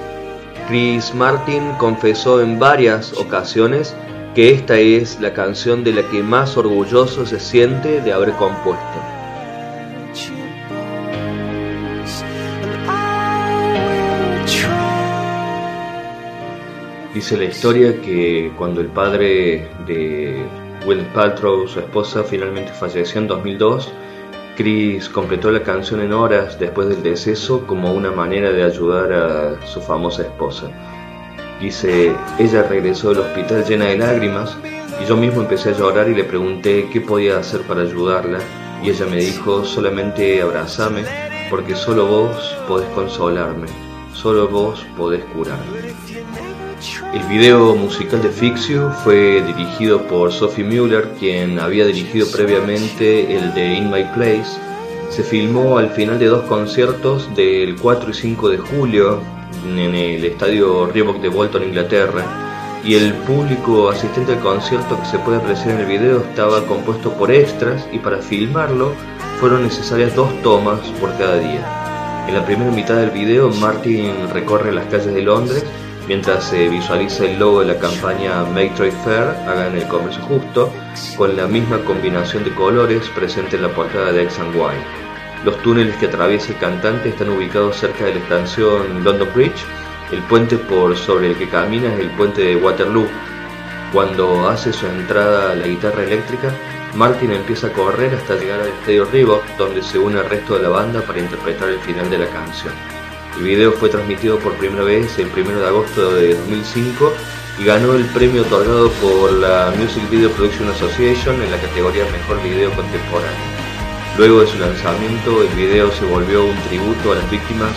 Chris 0.69 1.15
Martin 1.15 1.73
confesó 1.79 2.41
en 2.41 2.59
varias 2.59 3.13
ocasiones 3.19 3.95
que 4.35 4.53
esta 4.53 4.79
es 4.79 5.21
la 5.21 5.35
canción 5.35 5.85
de 5.85 5.93
la 5.93 6.03
que 6.09 6.23
más 6.23 6.57
orgulloso 6.57 7.27
se 7.27 7.41
siente 7.41 8.01
de 8.01 8.13
haber 8.13 8.33
compuesto. 8.33 9.10
Dice 17.21 17.37
la 17.37 17.45
historia 17.45 18.01
que 18.01 18.51
cuando 18.57 18.81
el 18.81 18.87
padre 18.87 19.69
de 19.87 20.43
Will 20.87 21.05
Paltrow, 21.13 21.69
su 21.69 21.81
esposa, 21.81 22.25
finalmente 22.25 22.73
falleció 22.73 23.21
en 23.21 23.29
2002, 23.29 23.93
Chris 24.57 25.07
completó 25.11 25.53
la 25.53 25.63
canción 25.63 26.01
en 26.01 26.15
horas 26.15 26.59
después 26.59 26.89
del 26.89 27.03
deceso 27.03 27.67
como 27.67 27.93
una 27.93 28.11
manera 28.11 28.53
de 28.53 28.63
ayudar 28.63 29.13
a 29.13 29.67
su 29.67 29.83
famosa 29.83 30.23
esposa. 30.23 30.71
Dice, 31.61 32.17
ella 32.39 32.63
regresó 32.63 33.11
del 33.11 33.19
hospital 33.19 33.67
llena 33.67 33.85
de 33.85 33.99
lágrimas 33.99 34.57
y 34.99 35.07
yo 35.07 35.15
mismo 35.15 35.43
empecé 35.43 35.69
a 35.69 35.77
llorar 35.77 36.09
y 36.09 36.15
le 36.15 36.25
pregunté 36.25 36.89
qué 36.91 37.03
podía 37.03 37.37
hacer 37.37 37.61
para 37.65 37.83
ayudarla 37.83 38.39
y 38.83 38.89
ella 38.89 39.05
me 39.05 39.17
dijo, 39.19 39.67
solamente 39.67 40.41
abrazame 40.41 41.05
porque 41.51 41.77
solo 41.77 42.07
vos 42.07 42.57
podés 42.67 42.89
consolarme, 42.95 43.67
solo 44.15 44.49
vos 44.49 44.87
podés 44.97 45.23
curarme. 45.27 46.20
El 47.13 47.23
video 47.25 47.75
musical 47.77 48.23
de 48.23 48.31
Fix 48.31 48.69
You 48.69 48.89
fue 49.05 49.43
dirigido 49.43 50.07
por 50.07 50.33
Sophie 50.33 50.65
Mueller, 50.65 51.11
quien 51.19 51.59
había 51.59 51.85
dirigido 51.85 52.27
previamente 52.31 53.37
el 53.37 53.53
de 53.53 53.75
In 53.75 53.91
My 53.91 54.05
Place. 54.15 54.59
Se 55.11 55.23
filmó 55.23 55.77
al 55.77 55.91
final 55.91 56.19
de 56.19 56.27
dos 56.27 56.45
conciertos 56.45 57.29
del 57.37 57.77
4 57.77 58.11
y 58.11 58.15
5 58.15 58.49
de 58.49 58.59
julio 58.59 59.21
en 59.67 59.95
el 59.95 60.25
estadio 60.25 60.87
Reebok 60.87 61.21
de 61.21 61.29
Bolton, 61.29 61.65
Inglaterra, 61.65 62.81
y 62.83 62.95
el 62.95 63.13
público 63.13 63.91
asistente 63.91 64.33
al 64.33 64.41
concierto 64.41 64.99
que 64.99 65.07
se 65.07 65.19
puede 65.19 65.37
apreciar 65.37 65.75
en 65.75 65.81
el 65.81 65.87
video 65.87 66.21
estaba 66.21 66.65
compuesto 66.65 67.13
por 67.13 67.31
extras 67.31 67.87
y 67.93 67.99
para 67.99 68.23
filmarlo 68.23 68.95
fueron 69.39 69.65
necesarias 69.65 70.15
dos 70.17 70.31
tomas 70.43 70.81
por 70.99 71.11
cada 71.19 71.39
día. 71.41 72.25
En 72.27 72.35
la 72.35 72.47
primera 72.47 72.71
mitad 72.71 72.97
del 72.97 73.11
video, 73.11 73.51
Martin 73.51 74.31
recorre 74.33 74.73
las 74.73 74.87
calles 74.87 75.13
de 75.13 75.21
Londres 75.21 75.63
mientras 76.11 76.43
se 76.43 76.69
visualiza 76.69 77.25
el 77.25 77.39
logo 77.39 77.61
de 77.61 77.67
la 77.67 77.79
campaña 77.79 78.43
Make 78.43 78.71
Trade 78.71 78.91
Fair, 79.05 79.29
hagan 79.47 79.77
el 79.77 79.87
comercio 79.87 80.21
justo, 80.25 80.73
con 81.17 81.37
la 81.37 81.47
misma 81.47 81.79
combinación 81.85 82.43
de 82.43 82.53
colores 82.53 83.09
presente 83.11 83.55
en 83.55 83.63
la 83.63 83.69
portada 83.69 84.11
de 84.11 84.25
X 84.25 84.41
and. 84.41 84.53
Los 85.45 85.57
túneles 85.63 85.95
que 85.99 86.07
atraviesa 86.07 86.51
el 86.51 86.59
cantante 86.59 87.11
están 87.11 87.29
ubicados 87.29 87.77
cerca 87.77 88.07
de 88.07 88.15
la 88.15 88.21
estación 88.23 89.05
London 89.05 89.29
Bridge. 89.33 89.65
El 90.11 90.19
puente 90.23 90.57
por 90.57 90.97
sobre 90.97 91.29
el 91.29 91.37
que 91.37 91.49
camina 91.49 91.95
es 91.95 92.01
el 92.01 92.11
puente 92.17 92.43
de 92.43 92.57
Waterloo. 92.57 93.07
Cuando 93.93 94.49
hace 94.49 94.73
su 94.73 94.87
entrada 94.87 95.55
la 95.55 95.69
guitarra 95.69 96.03
eléctrica, 96.03 96.51
Martin 96.97 97.31
empieza 97.31 97.69
a 97.69 97.73
correr 97.73 98.17
hasta 98.17 98.35
llegar 98.35 98.59
al 98.59 98.71
estadio 98.71 99.05
Reebok, 99.05 99.45
donde 99.57 99.81
se 99.81 99.97
une 99.97 100.19
al 100.19 100.29
resto 100.29 100.57
de 100.57 100.65
la 100.65 100.71
banda 100.71 101.03
para 101.03 101.21
interpretar 101.21 101.69
el 101.69 101.79
final 101.79 102.11
de 102.11 102.19
la 102.19 102.27
canción. 102.27 103.00
El 103.37 103.45
video 103.45 103.73
fue 103.73 103.89
transmitido 103.89 104.39
por 104.39 104.53
primera 104.55 104.85
vez 104.85 105.19
el 105.19 105.29
1 105.35 105.61
de 105.61 105.67
agosto 105.67 106.15
de 106.15 106.35
2005 106.35 107.13
y 107.59 107.65
ganó 107.65 107.95
el 107.95 108.05
premio 108.07 108.43
otorgado 108.43 108.91
por 108.93 109.33
la 109.33 109.73
Music 109.79 110.09
Video 110.11 110.31
Production 110.31 110.69
Association 110.69 111.43
en 111.43 111.51
la 111.51 111.61
categoría 111.61 112.05
Mejor 112.11 112.43
Video 112.43 112.71
Contemporáneo. 112.73 113.61
Luego 114.19 114.41
de 114.41 114.47
su 114.47 114.59
lanzamiento, 114.59 115.43
el 115.43 115.49
video 115.51 115.91
se 115.93 116.05
volvió 116.05 116.45
un 116.45 116.57
tributo 116.69 117.13
a 117.13 117.17
las 117.17 117.31
víctimas 117.31 117.73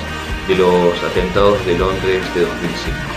de 0.48 0.56
los 0.56 1.02
atentados 1.04 1.66
de 1.66 1.78
Londres 1.78 2.22
de 2.36 2.42
2005. 2.42 3.12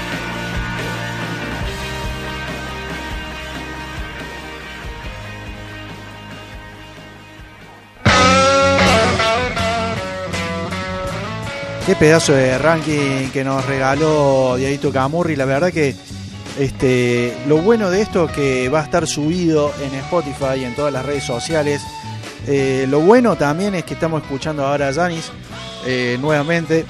Qué 11.87 11.95
pedazo 11.95 12.33
de 12.33 12.59
ranking 12.59 13.31
que 13.33 13.45
nos 13.45 13.65
regaló 13.65 14.57
Diadito 14.57 14.91
Camurri. 14.91 15.37
La 15.37 15.45
verdad 15.45 15.73
que 15.73 15.95
este, 16.59 17.33
lo 17.47 17.59
bueno 17.59 17.91
de 17.91 18.01
esto 18.01 18.25
es 18.25 18.33
que 18.33 18.69
va 18.69 18.81
a 18.81 18.83
estar 18.83 19.07
subido 19.07 19.73
en 19.81 19.95
Spotify 19.95 20.63
y 20.63 20.65
en 20.65 20.75
todas 20.75 20.93
las 20.93 21.07
redes 21.07 21.23
sociales. 21.23 21.81
Eh, 22.49 22.87
lo 22.91 22.99
bueno 23.03 23.37
también 23.37 23.77
es 23.77 23.85
que 23.85 23.95
estamos 23.95 24.21
escuchando 24.21 24.67
ahora 24.67 24.89
a 24.89 24.93
Janis 24.93 25.31
eh, 25.87 26.19
nuevamente. 26.21 26.85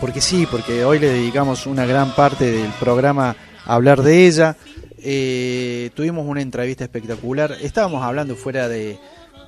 Porque 0.00 0.20
sí, 0.20 0.46
porque 0.48 0.84
hoy 0.84 1.00
le 1.00 1.08
dedicamos 1.08 1.66
una 1.66 1.86
gran 1.86 2.14
parte 2.14 2.52
del 2.52 2.70
programa 2.78 3.34
a 3.64 3.74
hablar 3.74 4.04
de 4.04 4.28
ella. 4.28 4.56
Eh, 4.98 5.90
tuvimos 5.94 6.24
una 6.24 6.40
entrevista 6.40 6.84
espectacular. 6.84 7.56
Estábamos 7.60 8.04
hablando 8.04 8.36
fuera 8.36 8.68
de, 8.68 8.96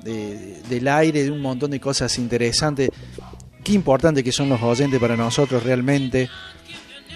de, 0.03 0.61
del 0.69 0.89
aire 0.89 1.23
de 1.23 1.31
un 1.31 1.41
montón 1.41 1.71
de 1.71 1.79
cosas 1.79 2.19
interesantes 2.19 2.91
qué 3.69 3.75
importante 3.75 4.25
que 4.25 4.33
son 4.33 4.49
los 4.49 4.63
oyentes 4.63 4.99
para 4.99 5.15
nosotros 5.15 5.63
realmente. 5.63 6.31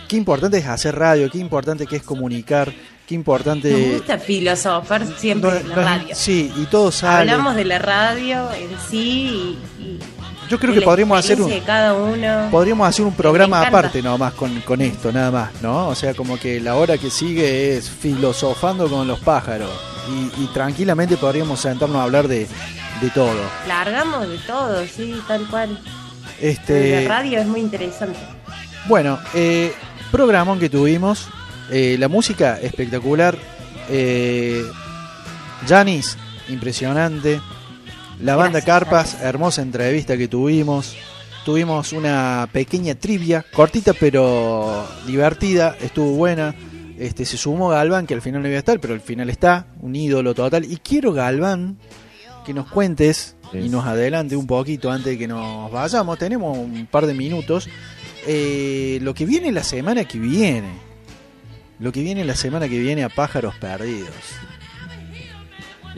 Qué 0.07 0.17
importante 0.17 0.59
es 0.59 0.67
hacer 0.67 0.95
radio, 0.95 1.31
qué 1.31 1.38
importante 1.38 1.87
que 1.87 1.97
es 1.97 2.03
comunicar, 2.03 2.71
qué 3.07 3.15
importante... 3.15 3.71
Nos 3.71 3.97
gusta 4.01 4.19
filosofar 4.19 5.07
siempre 5.17 5.61
en 5.61 5.71
la 5.71 5.75
radio. 5.77 6.15
Sí, 6.15 6.53
y 6.55 6.67
todo 6.67 6.93
sale. 6.93 7.31
Hablamos 7.31 7.57
de 7.57 7.65
la 7.65 7.79
radio 7.79 8.53
en 8.53 8.69
sí 8.91 9.57
y... 9.81 9.99
Yo 10.51 10.59
creo 10.59 10.75
que 10.75 10.83
podríamos 10.83 11.19
hacer 11.19 11.41
un 11.41 11.51
cada 11.61 11.95
uno. 11.95 12.49
podríamos 12.51 12.87
hacer 12.87 13.07
un 13.07 13.15
programa 13.15 13.67
aparte 13.67 14.03
nomás 14.03 14.35
con, 14.35 14.61
con 14.61 14.83
esto, 14.83 15.11
nada 15.11 15.31
más, 15.31 15.62
¿no? 15.62 15.88
O 15.88 15.95
sea, 15.95 16.12
como 16.12 16.38
que 16.38 16.61
la 16.61 16.77
hora 16.77 16.99
que 16.99 17.09
sigue 17.09 17.79
es 17.79 17.88
filosofando 17.88 18.91
con 18.91 19.09
los 19.09 19.21
pájaros 19.21 19.71
y, 20.11 20.43
y 20.43 20.47
tranquilamente 20.49 21.17
podríamos 21.17 21.61
sentarnos 21.61 21.97
a 21.97 22.03
hablar 22.03 22.29
de, 22.29 22.47
de 23.01 23.11
todo. 23.15 23.41
Largamos 23.67 24.29
de 24.29 24.37
todo, 24.37 24.85
sí, 24.87 25.19
tal 25.27 25.47
cual. 25.49 25.79
Este, 26.40 27.03
la 27.03 27.09
radio 27.09 27.38
es 27.40 27.47
muy 27.47 27.61
interesante. 27.61 28.18
Bueno, 28.88 29.18
eh, 29.35 29.73
programón 30.11 30.59
que 30.59 30.68
tuvimos, 30.68 31.29
eh, 31.71 31.97
la 31.99 32.09
música 32.09 32.59
espectacular, 32.61 33.37
eh, 33.88 34.64
Janis, 35.66 36.18
impresionante, 36.49 37.40
la 38.21 38.37
banda 38.37 38.61
Carpas, 38.61 39.21
hermosa 39.23 39.62
entrevista 39.62 40.16
que 40.16 40.29
tuvimos, 40.29 40.97
tuvimos 41.45 41.92
una 41.92 42.49
pequeña 42.53 42.95
trivia, 42.95 43.45
cortita 43.53 43.92
pero 43.92 44.87
divertida, 45.07 45.77
estuvo 45.81 46.12
buena. 46.12 46.55
Este, 46.99 47.25
se 47.25 47.37
sumó 47.37 47.68
Galván, 47.68 48.07
que 48.07 48.14
al 48.14 48.23
final 48.23 48.42
no 48.42 48.49
iba 48.49 48.57
a 48.57 48.61
estar, 48.61 48.79
pero 48.79 48.95
al 48.95 49.01
final 49.01 49.29
está, 49.31 49.66
un 49.81 49.97
ídolo 49.97 50.35
total. 50.35 50.64
Y 50.64 50.77
quiero, 50.77 51.12
Galván, 51.12 51.79
que 52.45 52.55
nos 52.55 52.68
cuentes 52.68 53.37
y 53.55 53.69
nos 53.69 53.85
adelante 53.87 54.37
un 54.37 54.47
poquito 54.47 54.91
antes 54.91 55.12
de 55.12 55.19
que 55.19 55.29
nos 55.29 55.71
vayamos. 55.71 56.19
Tenemos 56.19 56.57
un 56.57 56.87
par 56.87 57.07
de 57.07 57.15
minutos. 57.15 57.69
Eh, 58.27 58.99
lo 59.03 59.15
que 59.15 59.27
viene 59.27 59.53
la 59.53 59.65
semana 59.65 60.05
que 60.05 60.19
viene. 60.19 60.73
Lo 61.79 61.93
que 61.93 62.03
viene 62.03 62.25
la 62.25 62.37
semana 62.37 62.69
que 62.69 62.79
viene 62.79 63.05
a 63.05 63.09
Pájaros 63.09 63.55
Perdidos. 63.57 64.15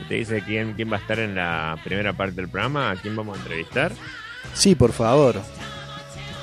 ¿Te 0.07 0.15
dice 0.15 0.43
quién, 0.45 0.73
quién 0.73 0.91
va 0.91 0.97
a 0.97 0.99
estar 0.99 1.19
en 1.19 1.35
la 1.35 1.79
primera 1.83 2.13
parte 2.13 2.35
del 2.35 2.49
programa? 2.49 2.91
¿A 2.91 2.95
quién 2.95 3.15
vamos 3.15 3.37
a 3.37 3.41
entrevistar? 3.41 3.91
Sí, 4.53 4.75
por 4.75 4.91
favor. 4.91 5.41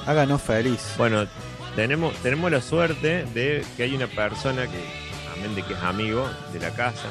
Háganos 0.06 0.42
feliz. 0.42 0.94
Bueno, 0.96 1.26
tenemos, 1.76 2.14
tenemos 2.16 2.50
la 2.50 2.60
suerte 2.60 3.24
de 3.34 3.64
que 3.76 3.84
hay 3.84 3.94
una 3.94 4.06
persona 4.06 4.66
que, 4.66 5.38
amén 5.38 5.54
de 5.54 5.62
que 5.62 5.74
es 5.74 5.80
amigo 5.80 6.28
de 6.52 6.60
la 6.60 6.70
casa, 6.70 7.08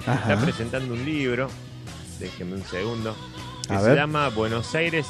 está 0.00 0.38
presentando 0.40 0.94
un 0.94 1.04
libro 1.04 1.48
déjenme 2.18 2.56
un 2.56 2.64
segundo, 2.64 3.16
que 3.68 3.78
se 3.78 3.94
llama 3.94 4.28
Buenos 4.28 4.74
Aires 4.74 5.06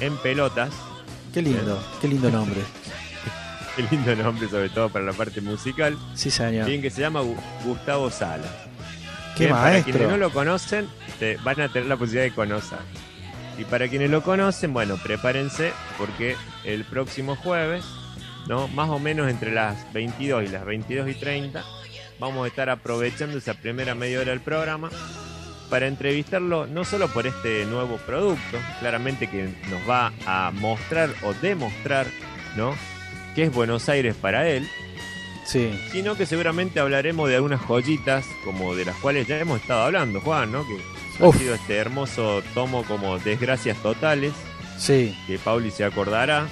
en 0.00 0.16
pelotas. 0.18 0.70
Qué 1.32 1.42
lindo, 1.42 1.82
qué 2.00 2.08
lindo 2.08 2.30
nombre. 2.30 2.60
qué 3.76 3.84
lindo 3.90 4.16
nombre, 4.16 4.48
sobre 4.48 4.68
todo 4.68 4.88
para 4.88 5.04
la 5.04 5.12
parte 5.12 5.40
musical. 5.40 5.98
Sí, 6.14 6.30
señor. 6.30 6.66
Bien, 6.66 6.80
que 6.80 6.90
se 6.90 7.00
llama 7.00 7.22
Gustavo 7.64 8.10
Sala. 8.10 8.48
Qué 9.36 9.48
maestro. 9.48 9.60
Para 9.60 9.84
quienes 9.84 10.08
no 10.08 10.16
lo 10.16 10.32
conocen, 10.32 10.88
van 11.44 11.60
a 11.60 11.68
tener 11.68 11.88
la 11.88 11.96
posibilidad 11.96 12.24
de 12.24 12.34
conocer. 12.34 12.78
Y 13.58 13.64
para 13.64 13.88
quienes 13.88 14.10
lo 14.10 14.22
conocen, 14.22 14.72
bueno, 14.72 14.96
prepárense 15.02 15.72
porque 15.98 16.36
el 16.64 16.84
próximo 16.84 17.36
jueves 17.36 17.84
¿no? 18.48 18.68
Más 18.68 18.88
o 18.88 18.98
menos 18.98 19.28
entre 19.28 19.52
las 19.52 19.92
22 19.92 20.44
y 20.44 20.48
las 20.48 20.64
22 20.64 21.08
y 21.08 21.14
30 21.14 21.64
vamos 22.18 22.44
a 22.44 22.48
estar 22.48 22.70
aprovechando 22.70 23.38
esa 23.38 23.54
primera 23.54 23.94
media 23.94 24.20
hora 24.20 24.30
del 24.30 24.40
programa 24.40 24.90
para 25.68 25.86
entrevistarlo 25.86 26.66
no 26.66 26.84
solo 26.84 27.08
por 27.08 27.26
este 27.26 27.64
nuevo 27.66 27.96
producto, 27.98 28.58
claramente 28.80 29.28
que 29.28 29.48
nos 29.70 29.88
va 29.88 30.12
a 30.26 30.50
mostrar 30.52 31.10
o 31.22 31.34
demostrar, 31.34 32.06
¿no? 32.56 32.74
qué 33.36 33.42
es 33.44 33.52
Buenos 33.52 33.90
Aires 33.90 34.16
para 34.16 34.48
él, 34.48 34.66
sí. 35.44 35.78
sino 35.92 36.16
que 36.16 36.24
seguramente 36.24 36.80
hablaremos 36.80 37.28
de 37.28 37.36
algunas 37.36 37.60
joyitas 37.60 38.24
como 38.46 38.74
de 38.74 38.86
las 38.86 38.96
cuales 38.96 39.28
ya 39.28 39.38
hemos 39.38 39.60
estado 39.60 39.82
hablando, 39.82 40.22
Juan, 40.22 40.50
¿no? 40.50 40.64
Que 40.66 40.78
ha 41.22 41.32
sido 41.32 41.54
este 41.54 41.76
hermoso 41.76 42.42
tomo 42.54 42.82
como 42.84 43.18
Desgracias 43.18 43.76
Totales, 43.82 44.32
sí. 44.78 45.14
que 45.26 45.38
Pauli 45.38 45.70
se 45.70 45.84
acordará, 45.84 46.46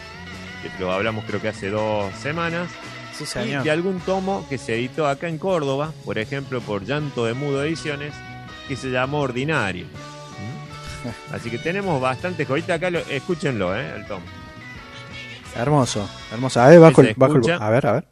que 0.63 0.71
lo 0.79 0.93
hablamos 0.93 1.25
creo 1.25 1.41
que 1.41 1.49
hace 1.49 1.71
dos 1.71 2.15
semanas. 2.17 2.69
Sí, 3.17 3.25
señor. 3.25 3.63
Y 3.63 3.65
de 3.65 3.71
algún 3.71 4.01
tomo 4.01 4.47
que 4.51 4.59
se 4.59 4.75
editó 4.75 5.07
acá 5.07 5.29
en 5.29 5.39
Córdoba, 5.39 5.95
por 6.05 6.19
ejemplo 6.19 6.61
por 6.61 6.85
Llanto 6.85 7.25
de 7.25 7.33
Mudo 7.33 7.65
Ediciones, 7.65 8.13
que 8.69 8.77
se 8.77 8.91
llamó 8.91 9.21
Ordinario. 9.21 9.87
Así 11.33 11.51
que 11.51 11.59
tenemos 11.59 12.01
bastante 12.01 12.45
joyita 12.45 12.75
acá, 12.75 12.89
escúchenlo, 12.89 13.77
¿eh? 13.77 13.95
El 13.97 14.07
tomo. 14.07 14.25
Hermoso, 15.57 16.09
hermoso. 16.33 16.61
A 16.61 16.69
ver, 16.69 16.81
bajo, 16.81 17.01
el, 17.03 17.15
bajo 17.17 17.37
el, 17.37 17.53
A 17.53 17.71
ver, 17.71 17.87
a 17.87 17.93
ver. 17.93 18.05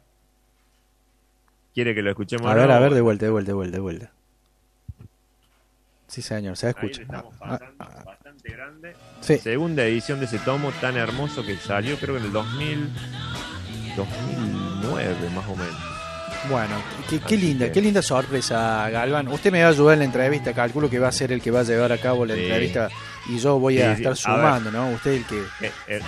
¿Quiere 1.73 1.95
que 1.95 2.01
lo 2.01 2.11
escuchemos? 2.11 2.49
A 2.49 2.53
ver, 2.53 2.71
a 2.71 2.79
ver, 2.79 2.93
de 2.93 3.01
vuelta, 3.01 3.25
de 3.25 3.31
vuelta, 3.31 3.49
de 3.49 3.53
vuelta, 3.53 3.77
de 3.77 3.81
vuelta. 3.81 4.11
Sí, 6.07 6.21
señor, 6.21 6.55
se 6.55 6.69
escucha. 6.69 7.01
estamos 7.01 7.33
ah, 7.41 7.59
ah. 7.79 8.03
bastante 8.05 8.51
grande. 8.51 8.95
Segunda 9.21 9.83
edición 9.83 10.19
de 10.19 10.25
ese 10.25 10.37
tomo 10.39 10.71
tan 10.79 10.95
hermoso 10.95 11.43
que 11.43 11.57
salió 11.57 11.97
creo 11.97 12.17
en 12.17 12.25
el 12.25 12.31
2000, 12.31 12.89
2009 13.97 15.29
más 15.31 15.49
o 15.49 15.55
menos. 15.55 16.02
Bueno, 16.49 16.75
qué, 17.27 17.37
linda, 17.37 17.71
qué 17.71 17.81
linda 17.81 18.01
sorpresa, 18.01 18.89
Galván. 18.89 19.29
Usted 19.29 19.51
me 19.51 19.61
va 19.61 19.67
a 19.67 19.71
ayudar 19.71 19.93
en 19.93 19.99
la 19.99 20.05
entrevista, 20.05 20.53
calculo 20.53 20.89
que 20.89 20.99
va 20.99 21.07
a 21.07 21.11
ser 21.11 21.31
el 21.31 21.41
que 21.41 21.51
va 21.51 21.61
a 21.61 21.63
llevar 21.63 21.91
a 21.91 21.97
cabo 21.97 22.25
la 22.25 22.33
entrevista 22.33 22.89
y 23.29 23.39
yo 23.39 23.59
voy 23.59 23.79
a 23.79 23.93
estar 23.93 24.15
sumando, 24.15 24.69
¿no? 24.69 24.89
Usted 24.89 25.11
el 25.11 25.25
que 25.25 25.37
eh, 25.61 25.71
eh, 25.87 26.01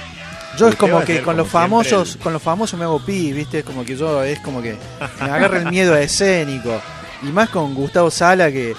Yo 0.58 0.67
es 0.67 0.76
como 0.76 1.02
que 1.02 1.21
con 1.21 1.38
los 1.38 1.48
famosos, 1.48 2.17
con 2.21 2.34
los 2.34 2.41
famosos 2.41 2.78
me 2.78 2.86
hago 2.86 3.00
pi, 3.00 3.32
¿viste? 3.32 3.63
Como 3.63 3.86
que 3.86 3.95
yo 3.95 4.24
es 4.24 4.39
como 4.39 4.62
que 4.62 4.76
me 5.21 5.30
agarra 5.30 5.60
el 5.60 5.69
miedo 5.69 5.95
escénico 5.95 6.82
y 7.21 7.28
más 7.28 7.50
con 7.50 7.74
Gustavo 7.74 8.12
Sala 8.12 8.52
que 8.52 8.76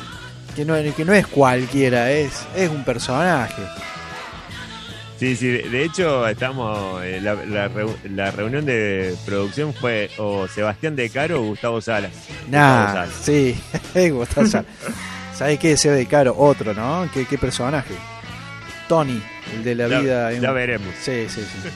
que 0.55 0.65
no, 0.65 0.75
que 0.95 1.05
no 1.05 1.13
es 1.13 1.27
cualquiera, 1.27 2.11
es 2.11 2.33
es 2.55 2.71
un 2.71 2.85
personaje. 2.85 3.63
Sí, 5.19 5.35
sí, 5.35 5.49
de 5.49 5.85
hecho 5.85 6.29
estamos, 6.29 7.03
eh, 7.03 7.21
la, 7.23 7.35
la, 7.35 8.31
reunión 8.31 8.67
de 8.67 9.15
producción 9.25 9.73
fue 9.73 10.11
o 10.19 10.47
Sebastián 10.47 10.95
De 10.95 11.09
Caro 11.09 11.41
o 11.41 11.45
Gustavo 11.47 11.81
Sala. 11.81 12.11
Nah, 12.51 13.07
sí, 13.23 13.59
Gustavo 14.11 14.47
Sala. 14.47 14.67
¿Sabes 15.35 15.59
qué? 15.59 15.77
Seba 15.77 15.95
De 15.95 16.07
Caro, 16.07 16.35
otro, 16.37 16.75
¿no? 16.75 17.09
¿Qué, 17.15 17.25
qué 17.25 17.39
personaje? 17.39 17.95
Tony, 18.89 19.23
el 19.55 19.65
de 19.65 19.75
la 19.75 19.87
vida. 19.87 20.33
Ya 20.33 20.53
veremos. 20.53 20.89
Sí, 21.01 21.27
sí, 21.29 21.41
sí. 21.41 21.69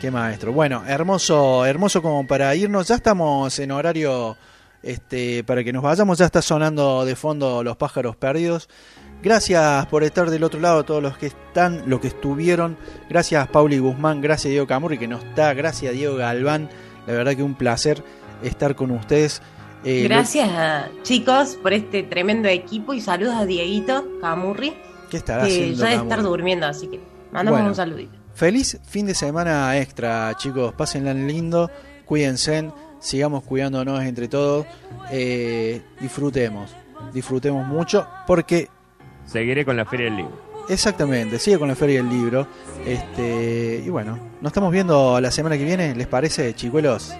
qué 0.00 0.10
maestro. 0.10 0.52
Bueno, 0.52 0.84
hermoso, 0.86 1.66
hermoso 1.66 2.00
como 2.00 2.26
para 2.26 2.54
irnos. 2.54 2.88
Ya 2.88 2.94
estamos 2.94 3.58
en 3.58 3.72
horario 3.72 4.36
este, 4.82 5.44
para 5.44 5.64
que 5.64 5.72
nos 5.72 5.82
vayamos. 5.82 6.18
Ya 6.18 6.26
está 6.26 6.42
sonando 6.42 7.04
de 7.04 7.16
fondo 7.16 7.62
los 7.62 7.76
pájaros 7.76 8.16
perdidos. 8.16 8.68
Gracias 9.22 9.86
por 9.86 10.04
estar 10.04 10.30
del 10.30 10.44
otro 10.44 10.60
lado, 10.60 10.84
todos 10.84 11.02
los 11.02 11.18
que 11.18 11.26
están, 11.26 11.82
los 11.86 12.00
que 12.00 12.08
estuvieron. 12.08 12.76
Gracias 13.08 13.48
Pauli 13.48 13.78
Guzmán, 13.78 14.20
gracias 14.20 14.52
Diego 14.52 14.66
Camurri 14.66 14.96
que 14.96 15.08
no 15.08 15.18
está, 15.18 15.54
gracias 15.54 15.92
Diego 15.92 16.16
Galván. 16.16 16.68
La 17.06 17.14
verdad 17.14 17.34
que 17.34 17.42
un 17.42 17.56
placer 17.56 18.04
estar 18.42 18.76
con 18.76 18.92
ustedes. 18.92 19.42
Eh, 19.84 20.04
gracias 20.04 20.48
chicos 21.02 21.58
por 21.60 21.72
este 21.72 22.04
tremendo 22.04 22.48
equipo 22.48 22.94
y 22.94 23.00
saludos 23.00 23.34
a 23.34 23.44
Dieguito 23.44 24.04
Camurri. 24.20 24.74
¿Qué 25.10 25.16
estará 25.16 25.46
que 25.46 25.74
Ya 25.74 25.86
debe 25.86 26.02
estar 26.02 26.22
durmiendo, 26.22 26.66
así 26.66 26.86
que 26.86 27.00
mandamos 27.32 27.60
un 27.62 27.74
saludito. 27.74 28.12
Feliz 28.34 28.78
fin 28.86 29.06
de 29.06 29.14
semana 29.14 29.76
extra, 29.78 30.32
chicos. 30.36 30.72
Pásenla 30.74 31.12
lindo, 31.12 31.68
cuídense, 32.04 32.70
sigamos 33.00 33.44
cuidándonos 33.44 34.02
entre 34.02 34.28
todos. 34.28 34.66
Eh, 35.10 35.82
disfrutemos, 36.00 36.74
disfrutemos 37.12 37.66
mucho 37.66 38.06
porque 38.26 38.68
Seguiré 39.28 39.64
con 39.64 39.76
la 39.76 39.84
Feria 39.84 40.06
del 40.06 40.16
Libro. 40.16 40.48
Exactamente, 40.70 41.38
sigue 41.38 41.58
con 41.58 41.68
la 41.68 41.74
Feria 41.74 42.02
del 42.02 42.08
Libro. 42.08 42.46
Este, 42.86 43.82
y 43.84 43.90
bueno, 43.90 44.18
nos 44.40 44.50
estamos 44.50 44.72
viendo 44.72 45.20
la 45.20 45.30
semana 45.30 45.58
que 45.58 45.64
viene, 45.64 45.94
¿les 45.94 46.06
parece, 46.06 46.54
chicuelos? 46.54 47.14